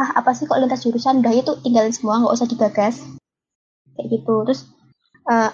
ah 0.00 0.10
apa 0.16 0.32
sih 0.32 0.48
kok 0.48 0.56
lintas 0.56 0.80
jurusan 0.80 1.20
udah 1.20 1.32
itu 1.36 1.52
tinggalin 1.60 1.92
semua 1.92 2.24
nggak 2.24 2.34
usah 2.40 2.48
digagas 2.48 3.04
kayak 3.94 4.08
gitu 4.08 4.34
terus 4.48 4.64
eh, 5.28 5.52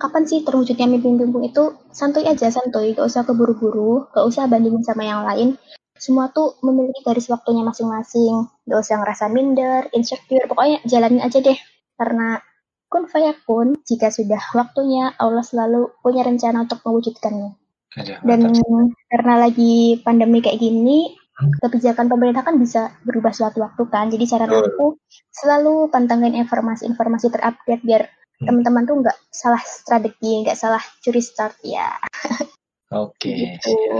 kapan 0.00 0.24
sih 0.24 0.40
terwujudnya 0.40 0.88
mimpi-mimpimu 0.88 1.44
itu 1.44 1.76
santuy 1.92 2.24
aja 2.24 2.48
santuy 2.48 2.96
gak 2.96 3.04
usah 3.04 3.28
keburu-buru 3.28 4.08
gak 4.14 4.24
usah 4.24 4.48
bandingin 4.48 4.80
sama 4.80 5.04
yang 5.04 5.20
lain 5.26 5.60
semua 5.98 6.30
tuh 6.30 6.54
memiliki 6.62 7.02
garis 7.02 7.26
waktunya 7.26 7.66
masing-masing. 7.66 8.46
Gak 8.64 8.80
usah 8.80 9.02
ngerasa 9.02 9.26
minder, 9.28 9.90
insecure, 9.90 10.46
pokoknya 10.46 10.78
jalanin 10.86 11.20
aja 11.20 11.42
deh. 11.42 11.58
Karena 11.98 12.38
kun 12.86 13.10
fayakun, 13.10 13.82
jika 13.82 14.08
sudah 14.14 14.40
waktunya, 14.54 15.12
Allah 15.18 15.42
selalu 15.42 15.90
punya 16.00 16.22
rencana 16.22 16.64
untuk 16.64 16.80
mewujudkannya. 16.86 17.50
Dan 18.22 18.40
karena 19.10 19.34
lagi 19.42 19.98
pandemi 20.06 20.38
kayak 20.38 20.62
gini. 20.62 21.18
Kebijakan 21.38 22.10
pemerintah 22.10 22.42
kan 22.42 22.58
bisa 22.58 22.94
berubah 23.06 23.30
suatu 23.30 23.62
waktu 23.62 23.82
kan. 23.86 24.10
Jadi 24.10 24.24
saran 24.26 24.50
Betul. 24.50 24.66
aku 24.74 24.86
selalu 25.30 25.88
pantengin 25.88 26.34
informasi-informasi 26.34 27.30
terupdate 27.30 27.84
biar 27.86 28.02
Hmm. 28.38 28.46
teman-teman 28.46 28.86
tuh 28.86 28.96
nggak 29.02 29.18
salah 29.34 29.62
strategi, 29.66 30.46
nggak 30.46 30.54
salah 30.54 30.82
curi 31.02 31.18
start 31.18 31.58
ya. 31.66 31.98
Oke. 32.94 33.58
Gitu. 33.58 33.98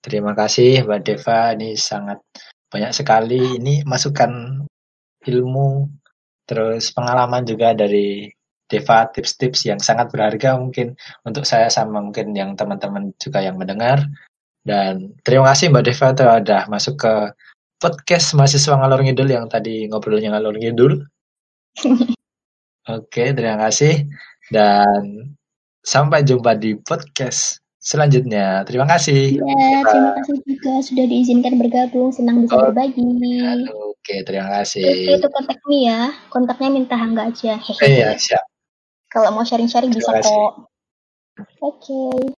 Terima 0.00 0.32
kasih 0.32 0.86
Mbak 0.86 1.00
Deva, 1.02 1.52
ini 1.58 1.74
sangat 1.74 2.22
banyak 2.70 2.94
sekali 2.94 3.58
ini 3.58 3.82
masukan 3.82 4.62
ilmu 5.26 5.90
terus 6.46 6.94
pengalaman 6.94 7.42
juga 7.42 7.74
dari 7.74 8.30
Deva 8.70 9.10
tips-tips 9.10 9.66
yang 9.66 9.82
sangat 9.82 10.14
berharga 10.14 10.54
mungkin 10.54 10.94
untuk 11.26 11.42
saya 11.42 11.66
sama 11.66 11.98
mungkin 11.98 12.30
yang 12.30 12.54
teman-teman 12.54 13.10
juga 13.18 13.42
yang 13.42 13.58
mendengar 13.58 14.06
dan 14.66 15.16
terima 15.24 15.50
kasih 15.52 15.72
Mbak 15.72 15.84
Deva 15.88 16.08
sudah 16.12 16.62
masuk 16.68 16.94
ke 17.00 17.14
podcast 17.80 18.36
mahasiswa 18.36 18.76
ngalor 18.76 19.00
ngidul 19.00 19.28
yang 19.32 19.46
tadi 19.48 19.88
ngobrolnya 19.88 20.36
ngalor 20.36 20.56
ngidul. 20.60 21.00
Oke, 22.90 23.32
terima 23.32 23.56
kasih 23.68 24.04
dan 24.52 25.32
sampai 25.80 26.26
jumpa 26.26 26.56
di 26.60 26.76
podcast 26.76 27.60
selanjutnya. 27.80 28.66
Terima 28.68 28.84
kasih. 28.84 29.40
Ya, 29.40 29.80
terima 29.88 30.10
kasih 30.20 30.36
juga 30.44 30.72
sudah 30.84 31.04
diizinkan 31.08 31.56
bergabung. 31.56 32.12
Senang 32.12 32.44
bisa 32.44 32.54
Oh, 32.56 32.68
berbagi. 32.68 33.00
Oke, 33.72 34.26
terima 34.28 34.48
kasih. 34.60 35.16
to 35.20 35.28
contact 35.32 35.64
me 35.64 35.88
ya. 35.88 36.12
Kontaknya 36.28 36.68
minta 36.68 36.96
hangga 37.00 37.32
aja. 37.32 37.56
Iya, 37.80 38.16
siap. 38.20 38.44
Kalau 39.12 39.34
mau 39.34 39.42
sharing-sharing 39.42 39.90
bisa 39.90 40.20
kok. 40.22 40.70
Oke. 41.64 42.36